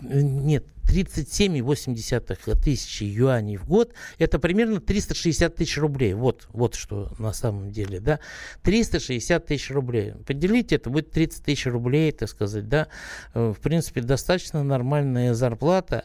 нет, 0.00 0.64
37,8 0.86 2.56
тысячи 2.62 3.04
юаней 3.04 3.56
в 3.56 3.66
год, 3.66 3.92
это 4.18 4.38
примерно 4.38 4.80
360 4.80 5.54
тысяч 5.54 5.78
рублей. 5.78 6.14
Вот, 6.14 6.46
вот 6.52 6.74
что 6.74 7.12
на 7.18 7.32
самом 7.32 7.70
деле, 7.70 8.00
да. 8.00 8.20
360 8.62 9.46
тысяч 9.46 9.70
рублей. 9.70 10.14
Поделите, 10.26 10.76
это 10.76 10.90
будет 10.90 11.10
30 11.10 11.44
тысяч 11.44 11.66
рублей, 11.66 12.12
так 12.12 12.28
сказать, 12.28 12.68
да. 12.68 12.88
Э, 13.34 13.52
в 13.56 13.60
принципе, 13.60 14.00
достаточно 14.00 14.62
нормальная 14.62 15.34
зарплата. 15.34 16.04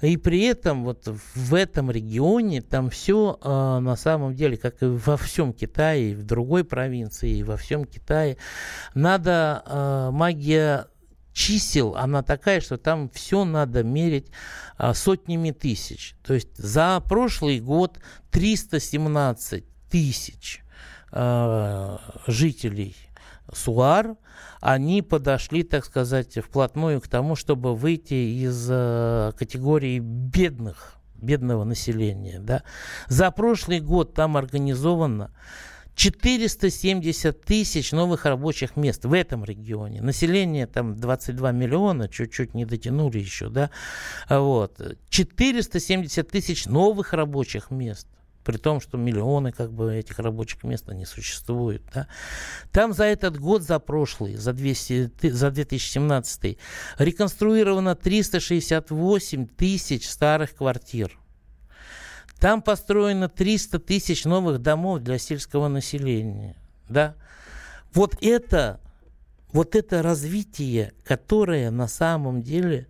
И 0.00 0.16
при 0.16 0.42
этом 0.44 0.84
вот 0.84 1.06
в 1.34 1.54
этом 1.54 1.90
регионе 1.90 2.62
там 2.62 2.90
все 2.90 3.38
э, 3.42 3.48
на 3.48 3.96
самом 3.96 4.34
деле, 4.34 4.56
как 4.56 4.82
и 4.82 4.86
во 4.86 5.16
всем 5.16 5.52
Китае, 5.52 6.12
и 6.12 6.14
в 6.14 6.24
другой 6.24 6.64
провинции, 6.64 7.38
и 7.38 7.42
во 7.42 7.56
всем 7.56 7.84
Китае, 7.84 8.36
надо 8.94 9.62
э, 9.66 10.10
магия 10.12 10.86
чисел, 11.34 11.96
она 11.96 12.22
такая, 12.22 12.60
что 12.60 12.78
там 12.78 13.10
все 13.10 13.44
надо 13.44 13.82
мерить 13.82 14.28
а, 14.78 14.94
сотнями 14.94 15.50
тысяч. 15.50 16.14
То 16.24 16.32
есть 16.32 16.56
за 16.56 17.02
прошлый 17.06 17.60
год 17.60 17.98
317 18.30 19.64
тысяч 19.90 20.62
а, 21.12 22.00
жителей 22.26 22.96
СУАР, 23.52 24.16
они 24.60 25.02
подошли, 25.02 25.62
так 25.62 25.84
сказать, 25.84 26.38
вплотную 26.38 27.00
к 27.00 27.08
тому, 27.08 27.36
чтобы 27.36 27.76
выйти 27.76 28.14
из 28.14 28.66
э, 28.70 29.32
категории 29.38 29.98
бедных, 29.98 30.94
бедного 31.16 31.64
населения. 31.64 32.40
Да. 32.40 32.62
За 33.08 33.30
прошлый 33.30 33.80
год 33.80 34.14
там 34.14 34.38
организовано 34.38 35.32
470 35.94 37.42
тысяч 37.42 37.92
новых 37.92 38.24
рабочих 38.24 38.76
мест 38.76 39.04
в 39.04 39.12
этом 39.12 39.44
регионе. 39.44 40.02
Население 40.02 40.66
там 40.66 40.96
22 40.96 41.52
миллиона, 41.52 42.08
чуть-чуть 42.08 42.54
не 42.54 42.64
дотянули 42.64 43.18
еще, 43.18 43.48
да. 43.48 43.70
Вот. 44.28 44.80
470 45.08 46.28
тысяч 46.28 46.66
новых 46.66 47.12
рабочих 47.12 47.70
мест 47.70 48.08
при 48.44 48.58
том, 48.58 48.80
что 48.80 48.98
миллионы 48.98 49.52
как 49.52 49.72
бы 49.72 49.94
этих 49.94 50.18
рабочих 50.18 50.62
мест 50.64 50.86
не 50.88 51.06
существует. 51.06 51.82
Да? 51.94 52.06
Там 52.70 52.92
за 52.92 53.04
этот 53.04 53.38
год, 53.38 53.62
за 53.62 53.78
прошлый, 53.78 54.36
за, 54.36 54.52
200, 54.52 55.30
за 55.30 55.50
2017, 55.50 56.58
реконструировано 56.98 57.94
368 57.96 59.46
тысяч 59.46 60.08
старых 60.08 60.54
квартир. 60.54 61.18
Там 62.44 62.60
построено 62.60 63.30
300 63.30 63.78
тысяч 63.78 64.26
новых 64.26 64.60
домов 64.60 65.00
для 65.00 65.16
сельского 65.16 65.68
населения. 65.68 66.56
Да? 66.90 67.14
Вот 67.94 68.18
это, 68.20 68.82
вот 69.50 69.74
это 69.74 70.02
развитие, 70.02 70.92
которое 71.04 71.70
на 71.70 71.88
самом 71.88 72.42
деле 72.42 72.86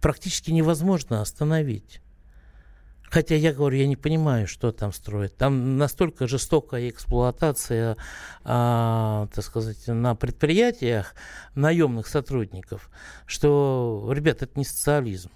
практически 0.00 0.50
невозможно 0.50 1.20
остановить. 1.20 2.00
Хотя 3.04 3.36
я 3.36 3.52
говорю, 3.52 3.78
я 3.78 3.86
не 3.86 3.94
понимаю, 3.94 4.48
что 4.48 4.72
там 4.72 4.92
строят. 4.92 5.36
Там 5.36 5.78
настолько 5.78 6.26
жестокая 6.26 6.88
эксплуатация, 6.88 7.96
а, 8.42 9.28
так 9.32 9.44
сказать, 9.44 9.86
на 9.86 10.16
предприятиях 10.16 11.14
наемных 11.54 12.08
сотрудников, 12.08 12.90
что, 13.24 14.10
ребят, 14.12 14.42
это 14.42 14.58
не 14.58 14.64
социализм 14.64 15.30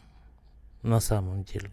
на 0.82 0.98
самом 0.98 1.44
деле. 1.44 1.70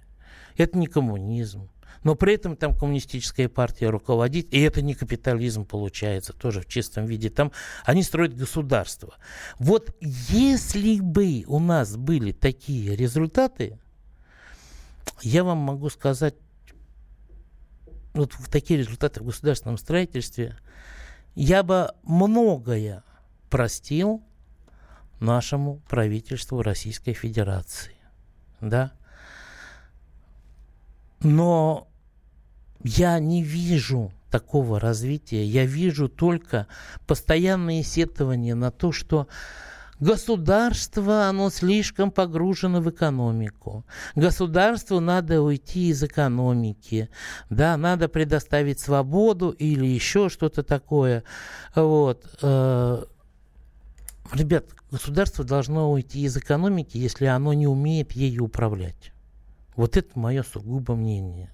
Это 0.57 0.77
не 0.77 0.87
коммунизм. 0.87 1.69
Но 2.03 2.15
при 2.15 2.33
этом 2.33 2.57
там 2.57 2.75
коммунистическая 2.77 3.47
партия 3.47 3.89
руководит, 3.89 4.53
и 4.53 4.59
это 4.59 4.81
не 4.81 4.93
капитализм 4.93 5.65
получается, 5.65 6.33
тоже 6.33 6.61
в 6.61 6.67
чистом 6.67 7.05
виде. 7.05 7.29
Там 7.29 7.51
они 7.85 8.03
строят 8.03 8.35
государство. 8.35 9.15
Вот 9.57 9.95
если 10.01 10.99
бы 10.99 11.45
у 11.47 11.59
нас 11.59 11.95
были 11.95 12.31
такие 12.31 12.95
результаты, 12.95 13.79
я 15.21 15.43
вам 15.43 15.59
могу 15.59 15.89
сказать, 15.89 16.35
вот 18.13 18.33
такие 18.51 18.79
результаты 18.79 19.21
в 19.21 19.25
государственном 19.25 19.77
строительстве, 19.77 20.57
я 21.35 21.63
бы 21.63 21.91
многое 22.03 23.03
простил 23.49 24.21
нашему 25.19 25.81
правительству 25.87 26.61
Российской 26.61 27.13
Федерации. 27.13 27.95
Да? 28.61 28.91
Но 31.23 31.87
я 32.83 33.19
не 33.19 33.43
вижу 33.43 34.11
такого 34.29 34.79
развития. 34.79 35.45
Я 35.45 35.65
вижу 35.65 36.09
только 36.09 36.67
постоянные 37.07 37.83
сетования 37.83 38.55
на 38.55 38.71
то, 38.71 38.91
что 38.91 39.27
Государство, 40.03 41.29
оно 41.29 41.49
слишком 41.49 42.11
погружено 42.11 42.81
в 42.81 42.89
экономику. 42.89 43.85
Государству 44.15 44.99
надо 44.99 45.41
уйти 45.41 45.89
из 45.89 46.03
экономики. 46.03 47.09
Да, 47.49 47.77
надо 47.77 48.09
предоставить 48.09 48.81
свободу 48.81 49.51
или 49.51 49.85
еще 49.85 50.27
что-то 50.27 50.61
такое. 50.61 51.23
Вот. 51.73 52.25
Э, 52.41 53.05
ребят, 54.33 54.65
государство 54.91 55.45
должно 55.45 55.89
уйти 55.89 56.23
из 56.23 56.35
экономики, 56.35 56.97
если 56.97 57.25
оно 57.25 57.53
не 57.53 57.67
умеет 57.67 58.11
ею 58.11 58.43
управлять. 58.43 59.12
Вот 59.75 59.97
это 59.97 60.17
мое 60.17 60.43
сугубо 60.43 60.95
мнение. 60.95 61.49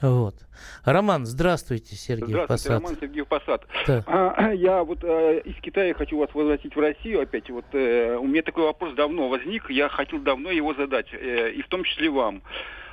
Вот. 0.00 0.34
Роман, 0.84 1.26
здравствуйте, 1.26 1.96
Сергей 1.96 2.28
Здравствуйте, 2.28 2.46
Посад. 2.46 2.70
Роман 2.70 2.96
Сергей 3.00 3.24
Посад. 3.24 3.66
Да. 3.86 4.04
А, 4.06 4.52
я 4.52 4.84
вот 4.84 5.02
э, 5.02 5.40
из 5.44 5.56
Китая 5.60 5.92
хочу 5.94 6.18
вас 6.18 6.32
возвратить 6.32 6.76
в 6.76 6.80
Россию 6.80 7.22
опять. 7.22 7.50
Вот 7.50 7.64
э, 7.72 8.16
у 8.16 8.26
меня 8.26 8.42
такой 8.42 8.64
вопрос 8.64 8.94
давно 8.94 9.28
возник, 9.28 9.70
я 9.70 9.88
хотел 9.88 10.20
давно 10.20 10.50
его 10.50 10.72
задать, 10.74 11.08
э, 11.12 11.50
и 11.50 11.62
в 11.62 11.68
том 11.68 11.82
числе 11.82 12.10
вам 12.10 12.42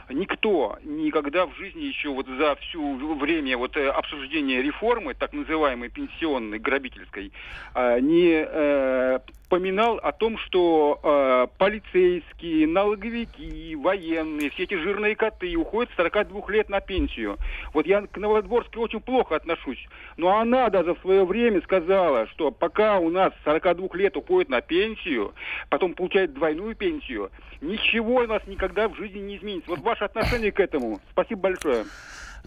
никто 0.10 0.77
никогда 0.84 1.45
в 1.45 1.55
жизни 1.55 1.81
еще 1.81 2.10
вот 2.10 2.27
за 2.27 2.55
всю 2.55 3.15
время 3.15 3.58
вот 3.58 3.75
э, 3.77 3.88
обсуждения 3.89 4.62
реформы, 4.62 5.13
так 5.13 5.34
называемой 5.34 5.89
пенсионной, 5.89 6.60
грабительской, 6.60 7.31
э, 7.75 7.99
не 7.99 9.21
поминал 9.49 9.99
о 10.01 10.12
том, 10.12 10.38
что 10.38 10.99
э, 11.01 11.47
полицейские, 11.58 12.67
налоговики, 12.67 13.75
военные, 13.75 14.49
все 14.51 14.63
эти 14.63 14.75
жирные 14.75 15.15
коты 15.15 15.55
уходят 15.55 15.91
с 15.93 15.95
42 15.97 16.41
лет 16.49 16.69
на 16.69 16.81
пенсию. 16.81 17.38
Вот 17.73 17.86
я 17.86 18.01
к 18.01 18.17
Новодворской 18.17 18.81
очень 18.81 18.99
плохо 18.99 19.36
отношусь, 19.36 19.88
но 20.17 20.38
она 20.38 20.69
даже 20.69 20.95
в 20.95 20.99
свое 20.99 21.25
время 21.25 21.62
сказала, 21.62 22.27
что 22.27 22.51
пока 22.51 22.99
у 22.99 23.10
нас 23.10 23.34
42 23.43 23.89
лет 23.93 24.17
уходит 24.17 24.49
на 24.49 24.62
пенсию, 24.62 25.34
потом 25.69 25.93
получает 25.93 26.34
двойную 26.34 26.75
пенсию, 26.75 27.31
ничего 27.62 28.15
у 28.15 28.27
нас 28.27 28.41
никогда 28.47 28.88
в 28.88 28.95
жизни 28.95 29.19
не 29.19 29.38
изменится. 29.38 29.69
Вот 29.69 29.79
ваше 29.79 30.05
отношение 30.05 30.51
к 30.51 30.60
этому. 30.60 30.99
Спасибо 31.12 31.41
большое. 31.41 31.86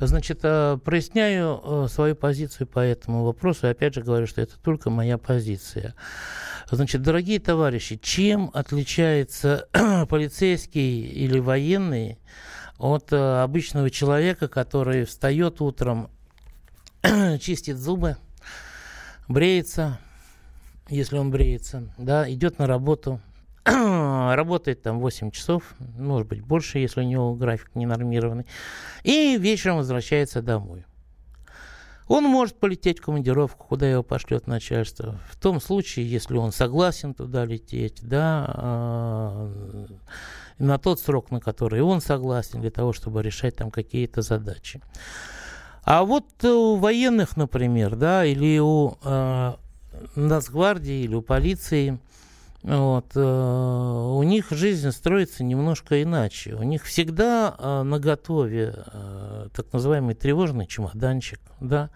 Значит, 0.00 0.40
э, 0.44 0.78
проясняю 0.84 1.60
э, 1.62 1.86
свою 1.88 2.14
позицию 2.14 2.68
по 2.68 2.78
этому 2.78 3.24
вопросу. 3.24 3.66
И 3.66 3.70
опять 3.70 3.94
же 3.94 4.02
говорю, 4.02 4.26
что 4.26 4.40
это 4.40 4.58
только 4.58 4.90
моя 4.90 5.18
позиция. 5.18 5.94
Значит, 6.70 7.02
дорогие 7.02 7.40
товарищи, 7.40 7.96
чем 7.96 8.50
отличается 8.54 9.68
полицейский 10.08 11.00
или 11.00 11.40
военный 11.40 12.18
от 12.78 13.12
э, 13.12 13.42
обычного 13.42 13.90
человека, 13.90 14.46
который 14.46 15.04
встает 15.04 15.60
утром, 15.60 16.10
чистит 17.40 17.76
зубы, 17.76 18.16
бреется, 19.26 19.98
если 20.88 21.18
он 21.18 21.30
бреется, 21.32 21.92
да, 21.98 22.30
идет 22.30 22.60
на 22.60 22.68
работу, 22.68 23.20
работает 24.36 24.82
там 24.82 25.00
8 25.00 25.30
часов, 25.30 25.62
может 25.78 26.28
быть 26.28 26.40
больше, 26.40 26.78
если 26.78 27.00
у 27.00 27.04
него 27.04 27.34
график 27.34 27.74
не 27.74 27.86
нормированный, 27.86 28.46
и 29.02 29.36
вечером 29.38 29.78
возвращается 29.78 30.42
домой. 30.42 30.84
Он 32.08 32.24
может 32.24 32.58
полететь 32.58 33.00
в 33.00 33.02
командировку, 33.02 33.66
куда 33.68 33.88
его 33.88 34.02
пошлет 34.02 34.46
начальство. 34.46 35.20
В 35.30 35.36
том 35.36 35.60
случае, 35.60 36.10
если 36.10 36.36
он 36.36 36.52
согласен 36.52 37.12
туда 37.12 37.44
лететь, 37.44 37.98
да, 38.02 38.46
э, 38.56 39.86
на 40.58 40.78
тот 40.78 41.00
срок, 41.00 41.30
на 41.30 41.40
который 41.40 41.82
он 41.82 42.00
согласен, 42.00 42.62
для 42.62 42.70
того, 42.70 42.94
чтобы 42.94 43.22
решать 43.22 43.56
там 43.56 43.70
какие-то 43.70 44.22
задачи. 44.22 44.80
А 45.84 46.02
вот 46.04 46.26
у 46.44 46.76
военных, 46.76 47.36
например, 47.36 47.94
да, 47.94 48.24
или 48.24 48.58
у 48.58 48.96
э, 49.04 49.52
Нацгвардии, 50.16 51.04
или 51.04 51.14
у 51.14 51.20
полиции, 51.22 51.98
вот, 52.62 53.12
э, 53.14 53.20
у 53.20 54.22
них 54.24 54.50
жизнь 54.50 54.90
строится 54.90 55.44
немножко 55.44 56.02
иначе. 56.02 56.54
У 56.54 56.62
них 56.64 56.84
всегда 56.84 57.54
э, 57.56 57.82
на 57.82 58.00
готове 58.00 58.74
э, 58.92 59.48
так 59.54 59.72
называемый 59.72 60.16
тревожный 60.16 60.66
чемоданчик. 60.66 61.40
Да? 61.60 61.90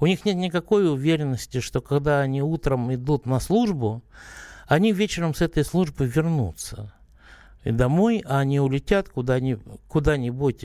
У 0.00 0.06
них 0.06 0.24
нет 0.26 0.36
никакой 0.36 0.92
уверенности, 0.92 1.60
что 1.60 1.80
когда 1.80 2.20
они 2.20 2.42
утром 2.42 2.92
идут 2.94 3.24
на 3.24 3.40
службу, 3.40 4.02
они 4.66 4.92
вечером 4.92 5.34
с 5.34 5.40
этой 5.40 5.64
службы 5.64 6.06
вернутся 6.06 6.92
домой, 7.64 8.22
а 8.26 8.40
они 8.40 8.60
улетят 8.60 9.08
куда-нибудь, 9.08 9.80
куда-нибудь 9.88 10.64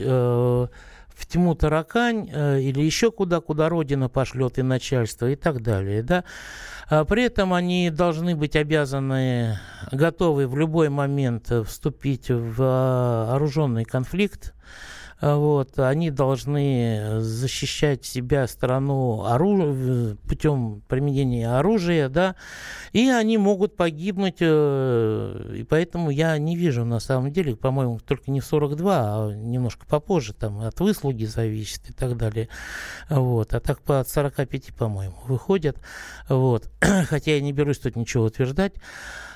в 1.18 1.26
тьму 1.26 1.56
таракань 1.56 2.30
э, 2.32 2.60
или 2.60 2.80
еще 2.80 3.10
куда, 3.10 3.40
куда 3.40 3.68
Родина 3.68 4.08
пошлет 4.08 4.58
и 4.58 4.62
начальство 4.62 5.28
и 5.28 5.34
так 5.34 5.62
далее. 5.62 6.04
Да? 6.04 6.22
А 6.88 7.04
при 7.04 7.24
этом 7.24 7.52
они 7.52 7.90
должны 7.90 8.36
быть 8.36 8.54
обязаны, 8.54 9.58
готовы 9.90 10.46
в 10.46 10.56
любой 10.56 10.90
момент 10.90 11.50
вступить 11.66 12.30
в 12.30 12.54
вооруженный 12.56 13.84
конфликт 13.84 14.54
а 14.54 14.58
вот, 15.20 15.78
они 15.80 16.10
должны 16.10 17.20
защищать 17.20 18.04
себя, 18.04 18.46
страну 18.46 19.24
оружие, 19.24 20.16
путем 20.28 20.82
применения 20.86 21.48
оружия, 21.48 22.08
да, 22.08 22.36
и 22.92 23.08
они 23.08 23.36
могут 23.36 23.76
погибнуть, 23.76 24.36
э, 24.40 25.54
и 25.56 25.64
поэтому 25.64 26.10
я 26.10 26.38
не 26.38 26.56
вижу 26.56 26.84
на 26.84 27.00
самом 27.00 27.32
деле, 27.32 27.56
по-моему, 27.56 27.98
только 27.98 28.30
не 28.30 28.40
в 28.40 28.44
42, 28.44 28.94
а 28.96 29.34
немножко 29.34 29.86
попозже, 29.86 30.34
там 30.34 30.60
от 30.60 30.78
выслуги 30.78 31.24
зависит 31.24 31.90
и 31.90 31.92
так 31.92 32.16
далее, 32.16 32.48
вот, 33.10 33.54
а 33.54 33.60
так 33.60 33.80
по 33.82 33.98
от 33.98 34.08
45, 34.08 34.74
по-моему, 34.74 35.16
выходят, 35.26 35.78
вот, 36.28 36.70
хотя 36.80 37.32
я 37.32 37.40
не 37.40 37.52
берусь 37.52 37.78
тут 37.78 37.96
ничего 37.96 38.24
утверждать, 38.24 38.74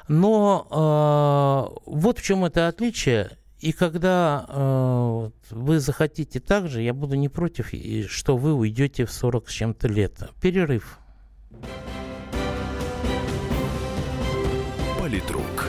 но 0.06 0.66
э, 0.70 1.80
вот 1.86 2.18
в 2.18 2.22
чем 2.22 2.44
это 2.44 2.68
отличие, 2.68 3.30
и 3.62 3.70
когда 3.70 4.44
э, 4.48 5.30
вы 5.50 5.78
захотите 5.78 6.40
так 6.40 6.68
же, 6.68 6.82
я 6.82 6.92
буду 6.92 7.14
не 7.14 7.28
против, 7.28 7.70
что 8.10 8.36
вы 8.36 8.54
уйдете 8.54 9.04
в 9.04 9.12
40 9.12 9.48
с 9.48 9.52
чем-то 9.52 9.86
лет. 9.86 10.18
Перерыв. 10.40 10.98
Политрук. 14.98 15.68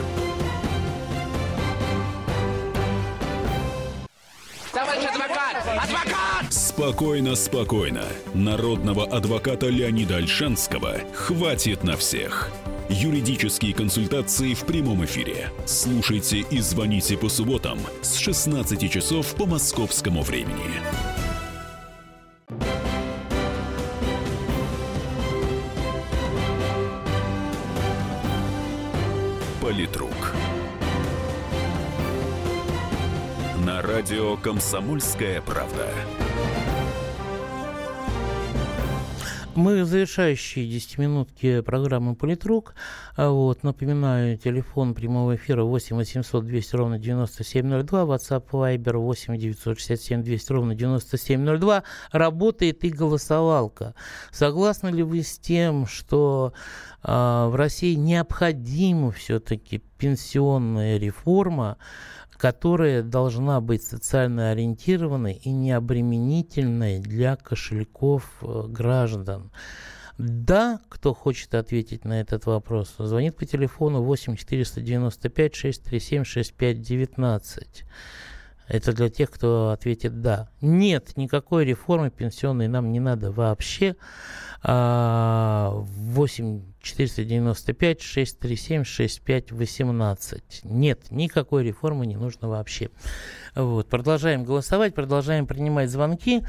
Товарищ 4.72 5.04
адвокат! 5.04 5.56
Адвокат! 5.80 6.52
Спокойно, 6.52 7.36
спокойно. 7.36 8.02
Народного 8.34 9.06
адвоката 9.06 9.68
Леонида 9.68 10.16
Альшанского 10.16 10.96
хватит 11.14 11.84
на 11.84 11.96
всех. 11.96 12.50
Юридические 12.90 13.72
консультации 13.72 14.52
в 14.52 14.66
прямом 14.66 15.04
эфире. 15.06 15.50
Слушайте 15.64 16.40
и 16.40 16.60
звоните 16.60 17.16
по 17.16 17.30
субботам 17.30 17.78
с 18.02 18.16
16 18.16 18.90
часов 18.90 19.34
по 19.36 19.46
московскому 19.46 20.22
времени. 20.22 20.82
Политрук. 29.62 30.34
На 33.64 33.80
радио 33.80 34.36
«Комсомольская 34.36 35.40
правда». 35.40 35.88
Мы 39.56 39.84
в 39.84 39.86
завершающей 39.86 40.68
10-минутке 40.68 41.62
программы 41.62 42.16
«Политрук». 42.16 42.74
А 43.16 43.30
Вот, 43.30 43.62
напоминаю, 43.62 44.36
телефон 44.36 44.94
прямого 44.94 45.36
эфира 45.36 45.62
8 45.62 45.94
800 45.94 46.44
200 46.44 46.74
ровно 46.76 46.98
9702, 46.98 48.02
WhatsApp 48.02 48.50
Viber 48.50 48.96
8 48.96 49.38
967 49.38 50.24
200 50.24 50.52
ровно 50.52 50.74
9702. 50.74 51.84
Работает 52.10 52.82
и 52.82 52.88
голосовалка. 52.88 53.94
Согласны 54.32 54.88
ли 54.88 55.04
вы 55.04 55.22
с 55.22 55.38
тем, 55.38 55.86
что 55.86 56.52
э, 57.04 57.12
в 57.12 57.54
России 57.54 57.94
необходима 57.94 59.12
все-таки 59.12 59.78
пенсионная 59.98 60.98
реформа, 60.98 61.76
которая 62.36 63.02
должна 63.02 63.60
быть 63.60 63.82
социально 63.82 64.50
ориентированной 64.50 65.34
и 65.34 65.50
необременительной 65.50 67.00
для 67.00 67.36
кошельков 67.36 68.24
э, 68.42 68.64
граждан. 68.68 69.50
Да, 70.18 70.80
кто 70.88 71.12
хочет 71.12 71.54
ответить 71.54 72.04
на 72.04 72.20
этот 72.20 72.46
вопрос, 72.46 72.94
звонит 72.98 73.36
по 73.36 73.46
телефону 73.46 74.02
8 74.02 74.36
495 74.36 75.54
637 75.54 76.24
6519. 76.24 77.84
Это 78.68 78.92
для 78.92 79.10
тех, 79.10 79.30
кто 79.30 79.70
ответит 79.70 80.22
«да». 80.22 80.48
Нет, 80.60 81.16
никакой 81.16 81.64
реформы 81.64 82.10
пенсионной 82.10 82.68
нам 82.68 82.92
не 82.92 83.00
надо 83.00 83.30
вообще. 83.30 83.96
8 84.64 86.62
495 86.80 88.00
637 88.00 88.84
6518. 88.84 90.60
Нет, 90.64 91.10
никакой 91.10 91.64
реформы 91.64 92.06
не 92.06 92.16
нужно 92.16 92.48
вообще. 92.48 92.88
Вот. 93.54 93.88
Продолжаем 93.88 94.44
голосовать, 94.44 94.94
продолжаем 94.94 95.46
принимать 95.46 95.90
звонки. 95.90 96.42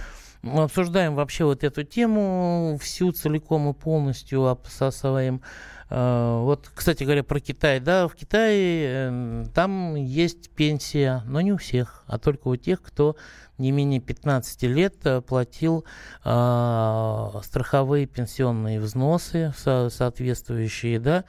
Мы 0.43 0.63
обсуждаем 0.63 1.16
вообще 1.16 1.43
вот 1.43 1.63
эту 1.63 1.84
тему 1.84 2.78
всю 2.82 3.11
целиком 3.11 3.70
и 3.70 3.74
полностью 3.74 4.45
обсасываем. 4.47 5.36
Uh, 5.36 5.74
вот, 5.89 6.71
кстати 6.73 7.03
говоря, 7.03 7.23
про 7.23 7.39
Китай. 7.39 7.79
Да, 7.79 8.07
в 8.07 8.15
Китае 8.15 8.86
э, 8.88 9.45
там 9.53 9.95
есть 9.95 10.49
пенсия, 10.49 11.21
но 11.27 11.41
не 11.41 11.53
у 11.53 11.57
всех, 11.57 12.03
а 12.07 12.17
только 12.17 12.47
у 12.47 12.55
тех, 12.55 12.81
кто 12.81 13.15
не 13.57 13.71
менее 13.71 13.99
15 14.01 14.63
лет 14.63 14.95
э, 15.05 15.21
платил 15.21 15.86
э, 16.23 17.29
страховые 17.43 18.07
пенсионные 18.07 18.79
взносы 18.79 19.53
со, 19.57 19.89
соответствующие, 19.89 20.99
да, 20.99 21.23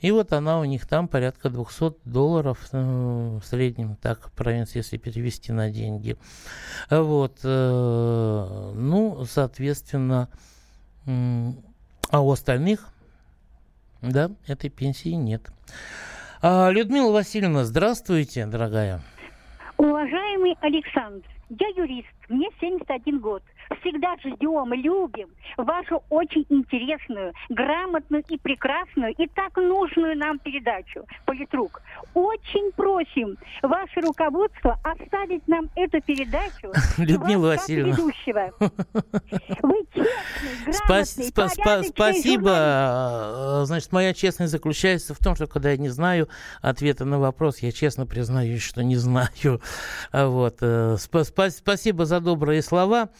и 0.00 0.10
вот 0.10 0.32
она 0.32 0.60
у 0.60 0.64
них 0.64 0.86
там 0.86 1.08
порядка 1.08 1.50
200 1.50 1.94
долларов 2.04 2.58
э, 2.72 3.38
в 3.40 3.46
среднем, 3.46 3.96
так, 3.96 4.32
провинции, 4.32 4.78
если 4.78 4.96
перевести 4.96 5.52
на 5.52 5.70
деньги. 5.70 6.16
Вот, 6.90 7.38
э, 7.44 8.72
ну, 8.74 9.24
соответственно, 9.28 10.28
э, 11.06 11.52
а 12.10 12.20
у 12.20 12.32
остальных 12.32 12.88
да, 14.02 14.30
этой 14.46 14.70
пенсии 14.70 15.10
нет. 15.10 15.50
А, 16.42 16.70
Людмила 16.70 17.12
Васильевна, 17.12 17.64
здравствуйте, 17.64 18.46
дорогая. 18.46 19.00
Уважаемый 19.76 20.56
Александр, 20.60 21.26
я 21.50 21.68
юрист, 21.76 22.08
мне 22.28 22.48
71 22.60 23.20
год. 23.20 23.42
Всегда 23.80 24.16
ждем, 24.16 24.72
любим 24.72 25.28
вашу 25.56 26.02
очень 26.10 26.44
интересную, 26.48 27.32
грамотную 27.48 28.24
и 28.28 28.36
прекрасную 28.38 29.14
и 29.14 29.26
так 29.28 29.56
нужную 29.56 30.16
нам 30.16 30.38
передачу 30.38 31.06
«Политрук». 31.24 31.80
Очень 32.14 32.72
просим 32.72 33.36
ваше 33.62 34.00
руководство 34.00 34.78
оставить 34.82 35.46
нам 35.46 35.70
эту 35.76 36.00
передачу. 36.00 36.72
Людмила 36.98 37.48
Васильевна. 37.48 37.94
Вы 37.94 38.12
честный, 39.94 41.30
грамотный, 41.30 41.88
Спасибо. 41.88 43.62
Значит, 43.64 43.92
моя 43.92 44.14
честность 44.14 44.52
заключается 44.52 45.14
в 45.14 45.18
том, 45.18 45.34
что 45.34 45.46
когда 45.46 45.70
я 45.70 45.76
не 45.76 45.88
знаю 45.88 46.28
ответа 46.60 47.04
на 47.04 47.18
вопрос, 47.18 47.58
я 47.58 47.72
честно 47.72 48.06
признаюсь, 48.06 48.62
что 48.62 48.82
не 48.82 48.96
знаю. 48.96 49.30
Вот. 50.12 50.58
Э, 50.60 50.96
спасибо 50.98 52.04
за 52.04 52.20
добрые 52.20 52.62
слова. 52.62 53.10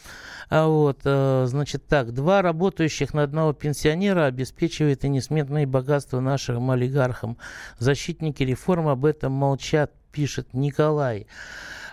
А 0.51 0.67
вот, 0.67 0.99
э, 1.05 1.45
значит, 1.47 1.87
так, 1.87 2.13
два 2.13 2.41
работающих 2.41 3.13
на 3.13 3.23
одного 3.23 3.53
пенсионера 3.53 4.25
обеспечивает 4.25 5.05
и 5.05 5.09
несметные 5.09 5.65
богатства 5.65 6.19
нашим 6.19 6.69
олигархам. 6.71 7.37
Защитники 7.79 8.43
реформ 8.43 8.89
об 8.89 9.05
этом 9.05 9.31
молчат, 9.31 9.93
пишет 10.11 10.53
Николай. 10.53 11.25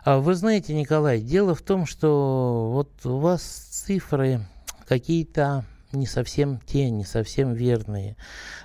А 0.05 0.19
вы 0.19 0.35
знаете, 0.35 0.75
Николай, 0.75 1.21
дело 1.21 1.55
в 1.55 1.63
том, 1.63 1.87
что 1.87 2.71
вот 2.73 3.07
у 3.07 3.19
вас 3.19 3.43
цифры 3.43 4.41
какие-то 4.89 5.65
не 5.93 6.07
совсем 6.07 6.59
те, 6.67 6.91
не 6.91 7.05
совсем 7.05 7.53
верные. 7.53 8.17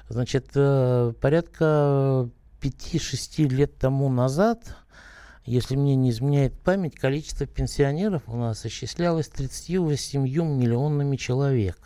Значит, 0.10 0.48
э, 0.56 1.14
порядка 1.22 2.30
5-6 2.62 3.48
лет 3.48 3.78
тому 3.78 4.10
назад 4.10 4.76
если 5.46 5.76
мне 5.76 5.96
не 5.96 6.10
изменяет 6.10 6.60
память, 6.60 6.96
количество 6.96 7.46
пенсионеров 7.46 8.24
у 8.28 8.38
нас 8.38 8.66
исчислялось 8.66 9.28
38 9.28 10.22
миллионами 10.22 11.16
человек. 11.18 11.78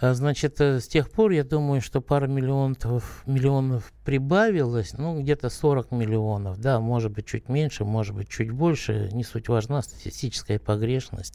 А, 0.00 0.14
значит, 0.14 0.60
э, 0.60 0.80
с 0.80 0.88
тех 0.88 1.10
пор, 1.10 1.30
я 1.30 1.44
думаю, 1.44 1.80
что 1.80 2.00
пара 2.00 2.26
миллионов, 2.26 3.22
миллионов 3.24 3.92
прибавилось, 4.04 4.94
ну, 4.94 5.20
где-то 5.20 5.48
40 5.48 5.92
миллионов, 5.92 6.58
да, 6.58 6.80
может 6.80 7.12
быть, 7.12 7.26
чуть 7.26 7.48
меньше, 7.48 7.84
может 7.84 8.16
быть, 8.16 8.28
чуть 8.28 8.50
больше, 8.50 9.10
не 9.12 9.22
суть 9.22 9.48
важна, 9.48 9.80
статистическая 9.80 10.58
погрешность. 10.58 11.34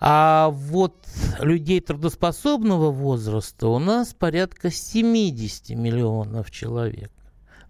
А 0.00 0.48
вот 0.50 1.06
людей 1.38 1.80
трудоспособного 1.80 2.90
возраста 2.90 3.68
у 3.68 3.78
нас 3.78 4.12
порядка 4.12 4.68
70 4.68 5.76
миллионов 5.76 6.50
человек. 6.50 7.12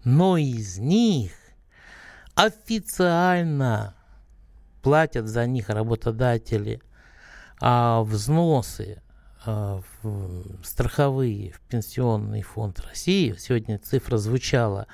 Но 0.03 0.37
из 0.37 0.79
них 0.79 1.33
официально 2.35 3.95
платят 4.81 5.27
за 5.27 5.45
них 5.45 5.69
работодатели 5.69 6.81
а 7.59 8.01
взносы 8.03 9.01
а, 9.45 9.81
в 10.01 10.63
страховые 10.63 11.51
в 11.51 11.61
пенсионный 11.61 12.41
фонд 12.41 12.79
России. 12.81 13.35
Сегодня 13.37 13.79
цифра 13.79 14.17
звучала 14.17 14.87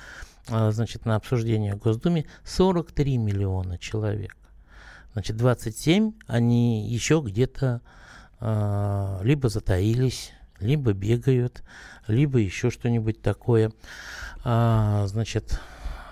а, 0.48 0.72
значит, 0.72 1.06
на 1.06 1.16
обсуждении 1.16 1.72
в 1.72 1.78
Госдуме 1.78 2.26
43 2.44 3.18
миллиона 3.18 3.78
человек. 3.78 4.36
Значит, 5.14 5.38
27 5.38 6.14
они 6.28 6.88
еще 6.88 7.22
где-то 7.26 7.82
а, 8.40 9.20
либо 9.24 9.50
затаились, 9.50 10.32
либо 10.60 10.94
бегают, 10.94 11.64
либо 12.08 12.40
еще 12.40 12.70
что-нибудь 12.70 13.22
такое. 13.22 13.72
А, 14.44 15.08
значит, 15.08 15.60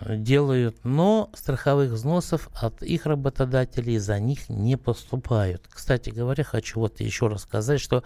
делают, 0.06 0.84
но 0.84 1.30
страховых 1.34 1.92
взносов 1.92 2.50
от 2.54 2.82
их 2.84 3.06
работодателей 3.06 3.98
за 3.98 4.20
них 4.20 4.50
не 4.50 4.78
поступают. 4.78 5.64
Кстати 5.70 6.10
говоря, 6.10 6.44
хочу 6.44 6.80
вот 6.80 7.00
еще 7.00 7.28
раз 7.28 7.44
сказать, 7.44 7.82
что 7.82 8.04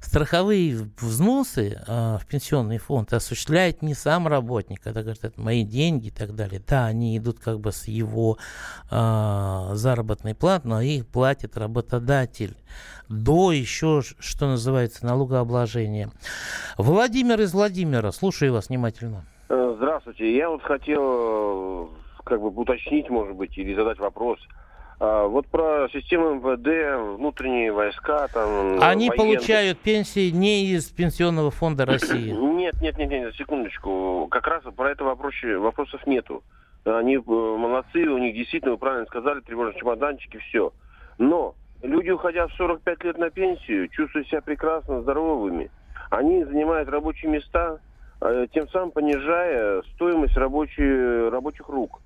страховые 0.00 0.88
взносы 1.00 1.80
э, 1.86 2.18
в 2.20 2.26
пенсионный 2.26 2.78
фонд 2.78 3.12
осуществляет 3.12 3.82
не 3.82 3.94
сам 3.94 4.26
работник, 4.26 4.80
это 4.84 5.02
говорит, 5.02 5.24
это 5.24 5.40
мои 5.40 5.64
деньги 5.64 6.08
и 6.08 6.12
так 6.12 6.34
далее. 6.34 6.62
Да, 6.66 6.86
они 6.86 7.16
идут 7.18 7.40
как 7.40 7.60
бы 7.60 7.72
с 7.72 7.88
его 7.88 8.38
э, 8.90 9.70
заработной 9.74 10.34
платы, 10.34 10.68
но 10.68 10.80
их 10.80 11.06
платит 11.06 11.56
работодатель 11.56 12.56
до 13.08 13.52
еще, 13.52 14.02
что 14.18 14.46
называется, 14.46 15.06
налогообложения. 15.06 16.10
Владимир 16.76 17.40
из 17.40 17.52
Владимира, 17.52 18.12
слушаю 18.12 18.52
вас 18.52 18.68
внимательно. 18.68 19.24
Здравствуйте. 19.78 20.34
Я 20.34 20.50
вот 20.50 20.60
хотел 20.64 21.02
э, 21.84 21.86
как 22.24 22.40
бы 22.40 22.48
уточнить, 22.48 23.08
может 23.10 23.36
быть, 23.36 23.56
или 23.56 23.74
задать 23.74 24.00
вопрос. 24.00 24.40
А, 24.98 25.28
вот 25.28 25.46
про 25.46 25.88
систему 25.92 26.34
МВД, 26.34 27.16
внутренние 27.16 27.70
войска, 27.70 28.26
там... 28.34 28.80
Они 28.82 29.08
военные. 29.08 29.12
получают 29.12 29.78
пенсии 29.78 30.30
не 30.30 30.64
из 30.72 30.86
Пенсионного 30.86 31.52
фонда 31.52 31.86
России. 31.86 32.32
Нет, 32.58 32.74
нет, 32.82 32.98
нет, 32.98 33.08
нет, 33.08 33.34
секундочку. 33.36 34.26
Как 34.32 34.48
раз 34.48 34.64
про 34.76 34.90
это 34.90 35.04
вопросе, 35.04 35.56
вопросов 35.56 36.04
нету. 36.08 36.42
Они 36.84 37.14
э, 37.14 37.20
молодцы, 37.24 38.00
у 38.00 38.18
них 38.18 38.34
действительно, 38.34 38.72
вы 38.72 38.78
правильно 38.78 39.06
сказали, 39.06 39.40
тревожные 39.42 39.78
чемоданчики, 39.78 40.38
все. 40.38 40.72
Но 41.18 41.54
люди, 41.82 42.10
уходя 42.10 42.48
в 42.48 42.52
45 42.54 43.04
лет 43.04 43.18
на 43.18 43.30
пенсию, 43.30 43.88
чувствуют 43.90 44.26
себя 44.26 44.42
прекрасно, 44.42 45.02
здоровыми. 45.02 45.70
Они 46.10 46.42
занимают 46.42 46.88
рабочие 46.88 47.30
места, 47.30 47.78
тем 48.52 48.68
самым 48.70 48.90
понижая 48.90 49.82
стоимость 49.94 50.36
рабочей, 50.36 51.28
рабочих 51.28 51.68
рук. 51.68 52.00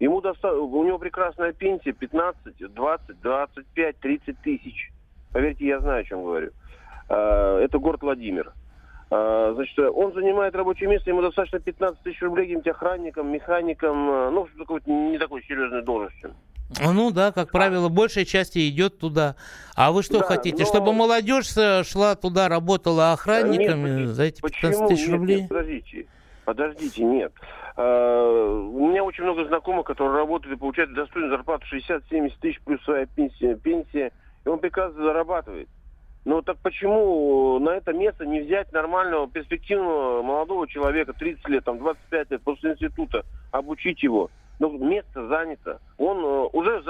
Ему 0.00 0.20
доста... 0.20 0.52
У 0.52 0.84
него 0.84 0.98
прекрасная 0.98 1.52
пенсия 1.52 1.92
15, 1.92 2.74
20, 2.74 3.20
25, 3.20 3.98
30 3.98 4.38
тысяч. 4.40 4.90
Поверьте, 5.32 5.66
я 5.66 5.80
знаю, 5.80 6.02
о 6.02 6.04
чем 6.04 6.24
говорю. 6.24 6.50
А, 7.08 7.58
Это 7.60 7.78
город 7.78 8.02
Владимир. 8.02 8.52
А, 9.10 9.52
Значит, 9.54 9.78
он 9.78 10.12
занимает 10.12 10.54
рабочее 10.54 10.88
место, 10.88 11.10
ему 11.10 11.22
достаточно 11.22 11.60
15 11.60 12.02
тысяч 12.02 12.20
рублей 12.22 12.46
каким-то 12.46 12.70
охранником, 12.70 13.32
механиком, 13.32 14.06
ну, 14.34 14.48
не 14.86 15.18
такой 15.18 15.42
серьезной 15.44 15.82
должностью. 15.82 16.34
Ну 16.80 17.10
да, 17.10 17.32
как 17.32 17.50
правило, 17.50 17.88
большая 17.88 18.24
часть 18.24 18.56
идет 18.56 18.98
туда. 18.98 19.36
А 19.76 19.92
вы 19.92 20.02
что 20.02 20.18
Да, 20.20 20.24
хотите, 20.26 20.64
но- 20.64 20.68
чтобы 20.68 20.92
молодежь 20.92 21.56
э, 21.56 21.82
шла 21.84 22.14
туда, 22.14 22.48
работала 22.48 23.12
охранниками 23.12 24.00
Нет, 24.00 24.08
за 24.10 24.24
эти 24.24 24.40
15 24.40 24.60
Почему? 24.80 24.88
тысяч 24.88 25.10
рублей? 25.10 25.40
нет, 25.42 25.48
подождите. 25.48 26.06
Подождите, 26.44 27.04
нет. 27.04 27.32
А, 27.76 28.58
У 28.60 28.88
меня 28.88 29.02
очень 29.02 29.24
много 29.24 29.46
знакомых, 29.46 29.86
которые 29.86 30.16
работают 30.16 30.54
и 30.56 30.58
получают 30.60 30.92
достойную 30.94 31.30
зарплату 31.34 31.64
60-70 31.72 32.32
тысяч 32.40 32.60
плюс 32.64 32.82
своя 32.84 33.06
пенсия, 33.06 33.56
пенсия, 33.56 34.12
и 34.44 34.48
он 34.48 34.58
прекрасно 34.58 35.02
зарабатывает. 35.02 35.68
Но 36.26 36.40
так 36.42 36.56
почему 36.62 37.58
на 37.58 37.70
это 37.70 37.92
место 37.92 38.24
не 38.26 38.40
взять 38.40 38.72
нормального, 38.72 39.28
перспективного 39.28 40.22
молодого 40.22 40.66
человека, 40.68 41.12
30 41.12 41.48
лет, 41.48 41.64
там, 41.64 41.78
25 41.78 42.30
лет, 42.30 42.42
после 42.42 42.72
института, 42.72 43.24
обучить 43.50 44.02
его? 44.02 44.30
Ну, 44.58 44.78
место 44.78 45.26
занято. 45.28 45.80
Он 45.98 46.18
э, 46.18 46.48
уже, 46.52 46.82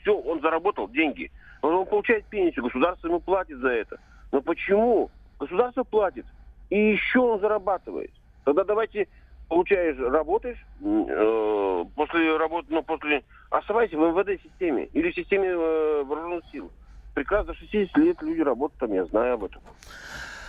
все, 0.00 0.16
он 0.16 0.40
заработал 0.40 0.88
деньги. 0.88 1.30
Он, 1.62 1.74
он 1.74 1.86
получает 1.86 2.24
пенсию, 2.26 2.64
государство 2.64 3.08
ему 3.08 3.20
платит 3.20 3.58
за 3.58 3.68
это. 3.68 3.98
Но 4.32 4.40
почему? 4.40 5.10
Государство 5.38 5.84
платит, 5.84 6.26
и 6.68 6.92
еще 6.92 7.20
он 7.20 7.40
зарабатывает. 7.40 8.10
Тогда 8.44 8.64
давайте, 8.64 9.08
получаешь, 9.48 9.96
работаешь, 9.98 10.58
э, 10.82 11.84
после 11.96 12.36
работы, 12.36 12.66
ну, 12.70 12.82
после, 12.82 13.24
оставайся 13.50 13.96
в 13.96 14.00
МВД-системе 14.00 14.88
или 14.92 15.10
в 15.10 15.14
системе 15.14 15.48
э, 15.48 16.04
вооруженных 16.04 16.44
сил. 16.52 16.70
Прекрасно, 17.14 17.54
60 17.54 17.96
лет 17.96 18.22
люди 18.22 18.40
работают 18.40 18.78
там, 18.78 18.92
я 18.92 19.04
знаю 19.06 19.34
об 19.34 19.44
этом. 19.44 19.62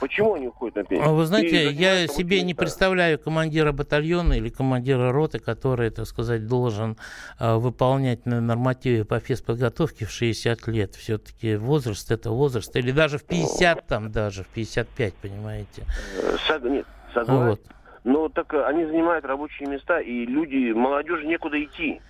Почему 0.02 0.34
они 0.34 0.48
уходят 0.48 0.76
на 0.76 0.84
пенсию? 0.84 1.10
А 1.10 1.14
Вы 1.14 1.26
знаете, 1.26 1.72
я 1.72 2.08
себе 2.08 2.42
не 2.42 2.54
представляю 2.54 3.18
командира 3.20 3.72
батальона 3.72 4.34
или 4.34 4.50
командира 4.50 5.12
роты, 5.14 5.40
который, 5.40 5.92
так 5.92 6.06
сказать, 6.08 6.48
должен 6.48 6.98
э, 7.40 7.56
выполнять 7.56 8.26
на- 8.26 8.42
нормативы 8.42 9.06
по 9.06 9.20
физподготовке 9.20 10.06
в 10.06 10.12
60 10.12 10.68
лет. 10.68 10.96
Все-таки 10.96 11.56
возраст 11.56 12.12
это 12.12 12.32
возраст. 12.32 12.76
Или 12.76 12.92
даже 12.92 13.18
в 13.20 13.24
50 13.24 13.88
там 13.88 14.12
даже, 14.12 14.44
в 14.44 14.48
55, 14.48 15.14
понимаете. 15.14 15.84
Э, 16.18 16.36
сог- 16.48 16.68
Нет, 16.70 16.86
согласен. 17.14 17.46
Вот. 17.50 17.62
Но 18.04 18.28
так 18.30 18.52
э, 18.54 18.66
они 18.66 18.86
занимают 18.86 19.24
рабочие 19.24 19.70
места, 19.70 20.00
и 20.02 20.26
люди, 20.26 20.74
молодежи 20.74 21.26
некуда 21.28 21.64
идти. 21.64 22.02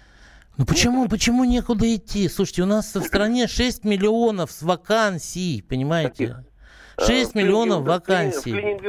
Ну 0.58 0.66
почему, 0.66 1.08
почему 1.10 1.44
некуда 1.44 1.94
идти? 1.96 2.30
Слушайте, 2.30 2.64
у 2.64 2.66
нас 2.66 2.96
в 2.96 3.02
стране 3.04 3.48
6 3.48 3.84
миллионов 3.84 4.62
вакансий, 4.62 5.62
понимаете? 5.68 6.38
6 7.00 7.36
Э, 7.36 7.40
миллионов 7.40 7.86
вакансий. 7.86 8.80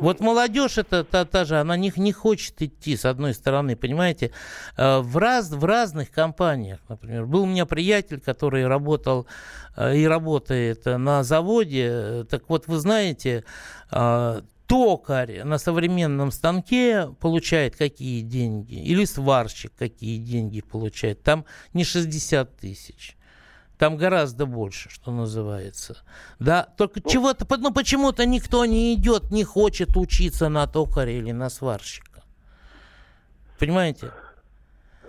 Вот 0.00 0.20
молодежь 0.20 0.78
это 0.78 1.04
та, 1.04 1.24
та 1.24 1.44
же, 1.44 1.60
она 1.60 1.76
не, 1.76 1.92
не 1.96 2.12
хочет 2.12 2.60
идти, 2.62 2.96
с 2.96 3.04
одной 3.04 3.34
стороны, 3.34 3.76
понимаете, 3.76 4.30
Э, 4.76 5.00
в, 5.00 5.16
раз, 5.16 5.50
в 5.50 5.64
разных 5.64 6.10
компаниях, 6.10 6.80
например. 6.88 7.26
Был 7.26 7.42
у 7.42 7.46
меня 7.46 7.66
приятель, 7.66 8.20
который 8.20 8.66
работал 8.66 9.26
э, 9.76 9.96
и 9.96 10.06
работает 10.06 10.84
на 10.86 11.24
заводе, 11.24 12.24
так 12.30 12.44
вот, 12.48 12.66
вы 12.66 12.78
знаете, 12.78 13.44
токарь 14.66 15.42
на 15.44 15.58
современном 15.58 16.30
станке 16.30 17.08
получает 17.20 17.74
какие 17.74 18.20
деньги, 18.20 18.74
или 18.74 19.04
сварщик 19.06 19.72
какие 19.78 20.18
деньги 20.18 20.60
получает, 20.60 21.22
там 21.22 21.44
не 21.72 21.84
60 21.84 22.56
тысяч. 22.58 23.16
Там 23.78 23.96
гораздо 23.96 24.44
больше, 24.44 24.90
что 24.90 25.12
называется. 25.12 25.98
Да, 26.40 26.64
только 26.76 27.00
чего-то, 27.00 27.46
ну 27.58 27.72
почему-то 27.72 28.26
никто 28.26 28.64
не 28.66 28.92
идет, 28.94 29.30
не 29.30 29.44
хочет 29.44 29.96
учиться 29.96 30.48
на 30.48 30.66
токаря 30.66 31.12
или 31.12 31.30
на 31.30 31.48
сварщика. 31.48 32.24
Понимаете? 33.58 34.10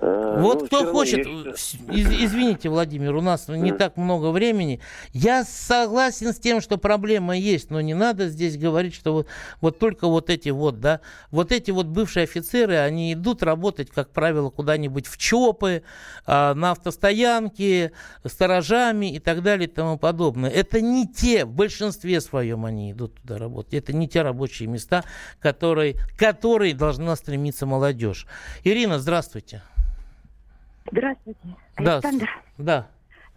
Вот 0.02 0.62
ну, 0.62 0.66
кто 0.68 0.92
хочет, 0.92 1.28
с- 1.58 1.74
из- 1.92 2.10
извините, 2.10 2.70
Владимир, 2.70 3.16
у 3.16 3.22
нас 3.22 3.48
не 3.50 3.74
так 3.74 3.98
много 3.98 4.32
времени. 4.32 4.80
Я 5.12 5.44
согласен 5.44 6.34
с 6.34 6.38
тем, 6.38 6.62
что 6.62 6.78
проблема 6.78 7.38
есть, 7.38 7.70
но 7.70 7.82
не 7.82 7.94
надо 7.94 8.30
здесь 8.30 8.58
говорить, 8.58 8.94
что 8.96 9.14
вот, 9.14 9.28
вот 9.60 9.80
только 9.80 10.08
вот 10.08 10.30
эти 10.30 10.50
вот, 10.50 10.80
да, 10.80 11.02
вот 11.32 11.52
эти 11.52 11.72
вот 11.72 11.88
бывшие 11.88 12.24
офицеры, 12.24 12.78
они 12.78 13.12
идут 13.14 13.44
работать, 13.44 13.90
как 13.90 14.12
правило, 14.12 14.50
куда-нибудь 14.50 15.08
в 15.08 15.18
ЧОПы, 15.18 15.84
а, 16.26 16.54
на 16.54 16.72
автостоянке, 16.72 17.92
сторожами 18.26 19.14
и 19.14 19.20
так 19.20 19.44
далее 19.44 19.68
и 19.68 19.72
тому 19.72 19.98
подобное. 19.98 20.50
Это 20.50 20.80
не 20.80 21.08
те, 21.08 21.44
в 21.44 21.52
большинстве 21.52 22.22
своем 22.22 22.64
они 22.66 22.92
идут 22.92 23.16
туда 23.22 23.38
работать. 23.38 23.74
Это 23.74 23.92
не 23.92 24.08
те 24.08 24.22
рабочие 24.22 24.70
места, 24.70 25.04
которые, 25.42 25.96
которые 26.18 26.74
должна 26.74 27.16
стремиться 27.18 27.66
молодежь. 27.66 28.26
Ирина, 28.64 29.00
здравствуйте. 29.00 29.62
Здравствуйте, 30.92 31.40
Да, 31.78 31.94
Александр. 31.96 32.26
с- 32.26 32.62
да. 32.64 32.88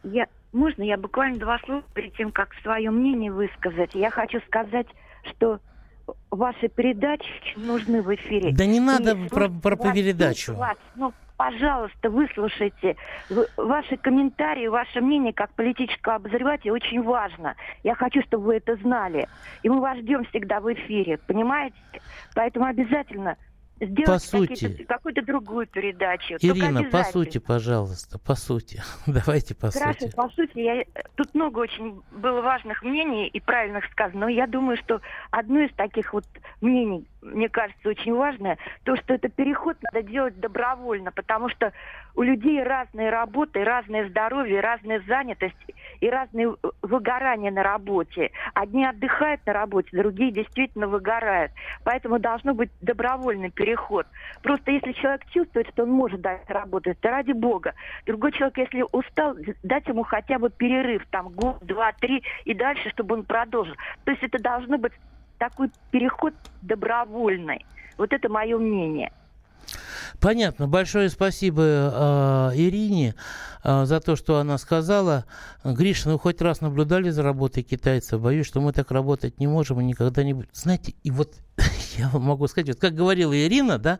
Я, 0.02 0.26
можно 0.52 0.82
я 0.82 0.96
буквально 0.96 1.38
два 1.38 1.58
слова 1.60 1.82
перед 1.94 2.14
тем, 2.16 2.32
как 2.32 2.54
свое 2.62 2.90
мнение 2.90 3.32
высказать? 3.32 3.90
Я 3.94 4.10
хочу 4.10 4.40
сказать, 4.46 4.86
что 5.24 5.60
ваши 6.30 6.68
передачи 6.68 7.24
нужны 7.56 8.02
в 8.02 8.12
эфире. 8.14 8.52
Да 8.52 8.66
не 8.66 8.80
надо 8.80 9.12
И 9.12 9.28
про- 9.28 9.48
про 9.48 9.76
вас, 9.76 9.94
передачу. 9.94 10.54
вас. 10.54 10.76
Ну, 10.96 11.12
пожалуйста, 11.36 12.10
выслушайте. 12.10 12.96
Вы- 13.28 13.46
ваши 13.56 13.96
комментарии, 13.96 14.66
ваше 14.66 15.00
мнение 15.00 15.32
как 15.32 15.52
политического 15.54 16.16
обозревателя 16.16 16.72
очень 16.72 17.02
важно. 17.02 17.54
Я 17.84 17.94
хочу, 17.94 18.22
чтобы 18.22 18.44
вы 18.46 18.56
это 18.56 18.74
знали. 18.76 19.28
И 19.62 19.68
мы 19.68 19.80
вас 19.80 19.98
ждем 19.98 20.24
всегда 20.24 20.60
в 20.60 20.72
эфире, 20.72 21.18
понимаете? 21.18 21.76
Поэтому 22.34 22.66
обязательно 22.66 23.36
сделайте 23.86 24.06
По 24.12 24.18
сути. 24.18 24.84
какую-то 24.84 25.22
другую 25.22 25.66
передачу. 25.66 26.34
Ирина, 26.40 26.84
по 26.84 27.04
сути, 27.04 27.38
пожалуйста, 27.38 28.18
по 28.18 28.34
сути. 28.34 28.82
Давайте 29.06 29.54
по 29.54 29.70
Хорошо, 29.70 30.00
сути. 30.00 30.14
по 30.14 30.28
сути, 30.30 30.58
я... 30.58 30.84
тут 31.16 31.34
много 31.34 31.60
очень 31.60 32.02
было 32.10 32.40
важных 32.40 32.82
мнений 32.82 33.28
и 33.28 33.40
правильных 33.40 33.84
сказано, 33.90 34.22
но 34.22 34.28
я 34.28 34.46
думаю, 34.46 34.76
что 34.76 35.00
одно 35.30 35.60
из 35.60 35.72
таких 35.74 36.12
вот 36.12 36.24
мнений, 36.60 37.06
мне 37.20 37.48
кажется, 37.48 37.88
очень 37.88 38.14
важное, 38.14 38.58
то, 38.84 38.96
что 38.96 39.14
это 39.14 39.28
переход 39.28 39.76
надо 39.82 40.06
делать 40.06 40.38
добровольно, 40.38 41.12
потому 41.12 41.48
что 41.48 41.72
у 42.14 42.22
людей 42.22 42.62
разные 42.62 43.10
работы, 43.10 43.64
разное 43.64 44.08
здоровье, 44.08 44.60
разная 44.60 45.02
занятость 45.06 45.56
и 46.02 46.10
разные 46.10 46.56
выгорания 46.82 47.52
на 47.52 47.62
работе. 47.62 48.32
Одни 48.54 48.84
отдыхают 48.84 49.40
на 49.46 49.52
работе, 49.52 49.88
другие 49.92 50.32
действительно 50.32 50.88
выгорают. 50.88 51.52
Поэтому 51.84 52.18
должно 52.18 52.54
быть 52.54 52.70
добровольный 52.80 53.50
переход. 53.50 54.08
Просто 54.42 54.72
если 54.72 54.90
человек 54.92 55.24
чувствует, 55.26 55.68
что 55.68 55.84
он 55.84 55.90
может 55.90 56.20
дать 56.20 56.50
работать, 56.50 56.98
то 56.98 57.08
ради 57.08 57.30
бога. 57.30 57.74
Другой 58.04 58.32
человек, 58.32 58.58
если 58.58 58.84
устал, 58.90 59.36
дать 59.62 59.86
ему 59.86 60.02
хотя 60.02 60.40
бы 60.40 60.50
перерыв, 60.50 61.06
там, 61.10 61.28
год, 61.28 61.58
два, 61.60 61.92
три, 61.92 62.24
и 62.46 62.52
дальше, 62.52 62.90
чтобы 62.90 63.14
он 63.14 63.22
продолжил. 63.22 63.76
То 64.04 64.10
есть 64.10 64.24
это 64.24 64.42
должно 64.42 64.78
быть 64.78 64.92
такой 65.38 65.70
переход 65.92 66.34
добровольный. 66.62 67.64
Вот 67.96 68.12
это 68.12 68.28
мое 68.28 68.58
мнение. 68.58 69.12
Понятно. 70.20 70.68
Большое 70.68 71.10
спасибо 71.10 71.62
э, 71.62 72.50
Ирине 72.54 73.14
э, 73.64 73.84
за 73.84 74.00
то, 74.00 74.14
что 74.14 74.38
она 74.38 74.56
сказала. 74.58 75.24
Гриша, 75.64 76.10
ну 76.10 76.18
хоть 76.18 76.40
раз 76.40 76.60
наблюдали 76.60 77.10
за 77.10 77.22
работой 77.22 77.62
китайцев? 77.62 78.20
Боюсь, 78.20 78.46
что 78.46 78.60
мы 78.60 78.72
так 78.72 78.90
работать 78.90 79.40
не 79.40 79.46
можем 79.46 79.80
и 79.80 79.84
никогда 79.84 80.22
не 80.22 80.34
будем. 80.34 80.48
Знаете, 80.52 80.94
и 81.02 81.10
вот 81.10 81.34
я 81.98 82.08
могу 82.10 82.46
сказать, 82.46 82.68
вот 82.68 82.78
как 82.78 82.94
говорила 82.94 83.36
Ирина, 83.36 83.78
да, 83.78 83.98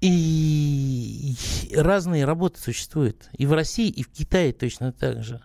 и 0.00 1.36
разные 1.76 2.24
работы 2.24 2.60
существуют. 2.60 3.28
И 3.32 3.46
в 3.46 3.52
России, 3.52 3.88
и 3.88 4.02
в 4.02 4.10
Китае 4.10 4.52
точно 4.52 4.92
так 4.92 5.22
же. 5.22 5.40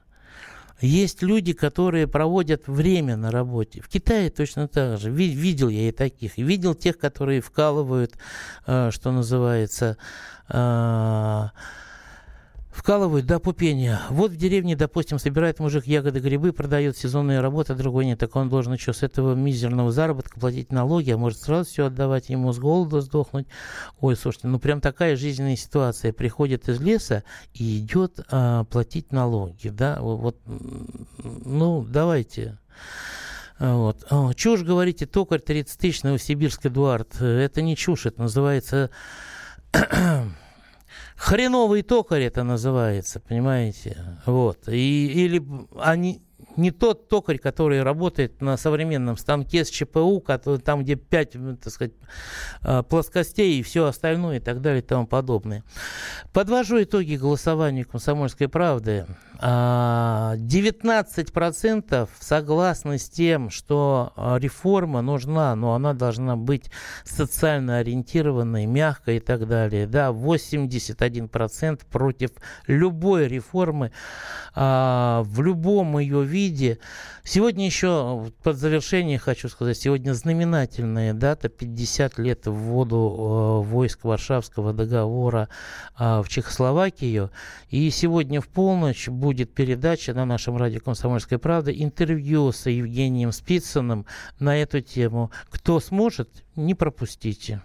Есть 0.79 1.23
люди, 1.23 1.53
которые 1.53 2.07
проводят 2.07 2.67
время 2.67 3.15
на 3.15 3.31
работе. 3.31 3.81
В 3.81 3.87
Китае 3.87 4.29
точно 4.29 4.67
так 4.67 4.99
же. 4.99 5.09
Ви- 5.09 5.33
видел 5.33 5.69
я 5.69 5.89
и 5.89 5.91
таких. 5.91 6.37
Видел 6.37 6.75
тех, 6.75 6.97
которые 6.97 7.41
вкалывают, 7.41 8.13
э, 8.67 8.91
что 8.91 9.11
называется, 9.11 9.97
э, 10.49 11.47
Вкалывают 12.77 13.25
до 13.25 13.39
пупения. 13.39 14.01
Вот 14.11 14.31
в 14.31 14.35
деревне, 14.35 14.75
допустим, 14.75 15.17
собирает 15.17 15.59
мужик 15.59 15.87
ягоды, 15.87 16.19
грибы, 16.19 16.53
продает 16.53 16.95
сезонные 16.95 17.39
работы, 17.39 17.73
другой 17.73 18.05
нет. 18.05 18.19
Так 18.19 18.35
он 18.35 18.49
должен 18.49 18.77
что, 18.77 18.93
с 18.93 19.01
этого 19.01 19.33
мизерного 19.33 19.91
заработка 19.91 20.39
платить 20.39 20.71
налоги, 20.71 21.09
а 21.09 21.17
может 21.17 21.41
сразу 21.41 21.67
все 21.67 21.87
отдавать, 21.87 22.29
ему 22.29 22.53
с 22.53 22.59
голоду 22.59 23.01
сдохнуть. 23.01 23.47
Ой, 23.99 24.15
слушайте, 24.15 24.47
ну 24.47 24.59
прям 24.59 24.79
такая 24.79 25.15
жизненная 25.15 25.55
ситуация. 25.55 26.13
Приходит 26.13 26.69
из 26.69 26.79
леса 26.79 27.23
и 27.55 27.79
идет 27.79 28.19
а, 28.29 28.65
платить 28.65 29.11
налоги, 29.11 29.69
да, 29.69 29.97
вот, 29.99 30.37
ну, 30.45 31.83
давайте. 31.83 32.59
Вот. 33.57 34.05
О, 34.11 34.33
чушь, 34.33 34.61
говорите, 34.61 35.07
токарь 35.07 35.39
30 35.39 35.79
тысяч, 35.79 36.03
Новосибирск, 36.03 36.67
Эдуард. 36.67 37.19
Это 37.19 37.63
не 37.63 37.75
чушь, 37.75 38.05
это 38.05 38.21
называется 38.21 38.91
Хреновый 41.17 41.81
токарь 41.81 42.23
это 42.23 42.43
называется, 42.43 43.19
понимаете? 43.19 43.97
Вот. 44.25 44.69
И, 44.69 45.25
или 45.25 45.43
они, 45.79 46.21
не 46.57 46.69
тот 46.69 47.09
токарь, 47.09 47.39
который 47.39 47.81
работает 47.81 48.39
на 48.39 48.55
современном 48.55 49.17
станке 49.17 49.65
с 49.65 49.69
ЧПУ, 49.69 50.21
который, 50.21 50.59
там, 50.59 50.83
где 50.83 50.95
5, 50.95 51.31
так 51.63 51.73
сказать, 51.73 51.93
а, 52.61 52.83
плоскостей 52.83 53.59
и 53.59 53.63
все 53.63 53.85
остальное 53.85 54.37
и 54.37 54.39
так 54.39 54.61
далее 54.61 54.81
и 54.81 54.85
тому 54.85 55.07
подобное. 55.07 55.63
Подвожу 56.33 56.83
итоги 56.83 57.15
голосования 57.15 57.83
«Комсомольской 57.83 58.47
правды». 58.47 59.07
19% 59.39 61.85
а, 61.91 62.07
согласны 62.19 62.97
с 62.97 63.07
тем, 63.07 63.51
что 63.51 64.11
а, 64.15 64.37
реформа 64.37 65.01
нужна, 65.01 65.55
но 65.55 65.75
она 65.75 65.93
должна 65.93 66.35
быть 66.35 66.71
социально 67.03 67.77
ориентированной, 67.77 68.65
мягкой 68.65 69.17
и 69.17 69.19
так 69.19 69.47
далее. 69.47 69.85
Да, 69.85 70.09
81% 70.09 71.81
против 71.91 72.31
любой 72.65 73.27
реформы 73.27 73.91
в 74.55 75.27
любом 75.37 75.99
ее 75.99 76.23
виде. 76.23 76.79
Сегодня 77.23 77.67
еще, 77.67 78.31
под 78.41 78.57
завершение 78.57 79.19
хочу 79.19 79.49
сказать, 79.49 79.77
сегодня 79.77 80.13
знаменательная 80.13 81.13
дата, 81.13 81.47
50 81.47 82.17
лет 82.17 82.47
вводу 82.47 83.63
войск 83.63 84.03
Варшавского 84.03 84.73
договора 84.73 85.47
в 85.95 86.25
Чехословакию. 86.27 87.29
И 87.69 87.91
сегодня 87.91 88.41
в 88.41 88.47
полночь 88.47 89.09
будет 89.09 89.26
передача 89.53 90.13
на 90.13 90.25
нашем 90.25 90.57
радио 90.57 90.79
«Комсомольская 90.79 91.39
правда» 91.39 91.71
интервью 91.71 92.51
с 92.51 92.69
Евгением 92.69 93.31
Спицыным 93.31 94.05
на 94.39 94.57
эту 94.57 94.81
тему. 94.81 95.31
Кто 95.49 95.79
сможет, 95.79 96.43
не 96.55 96.75
пропустите. 96.75 97.61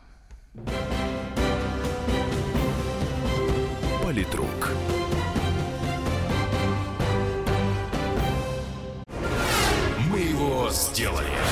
Политрук. 4.03 4.73
сделали. 10.73 11.52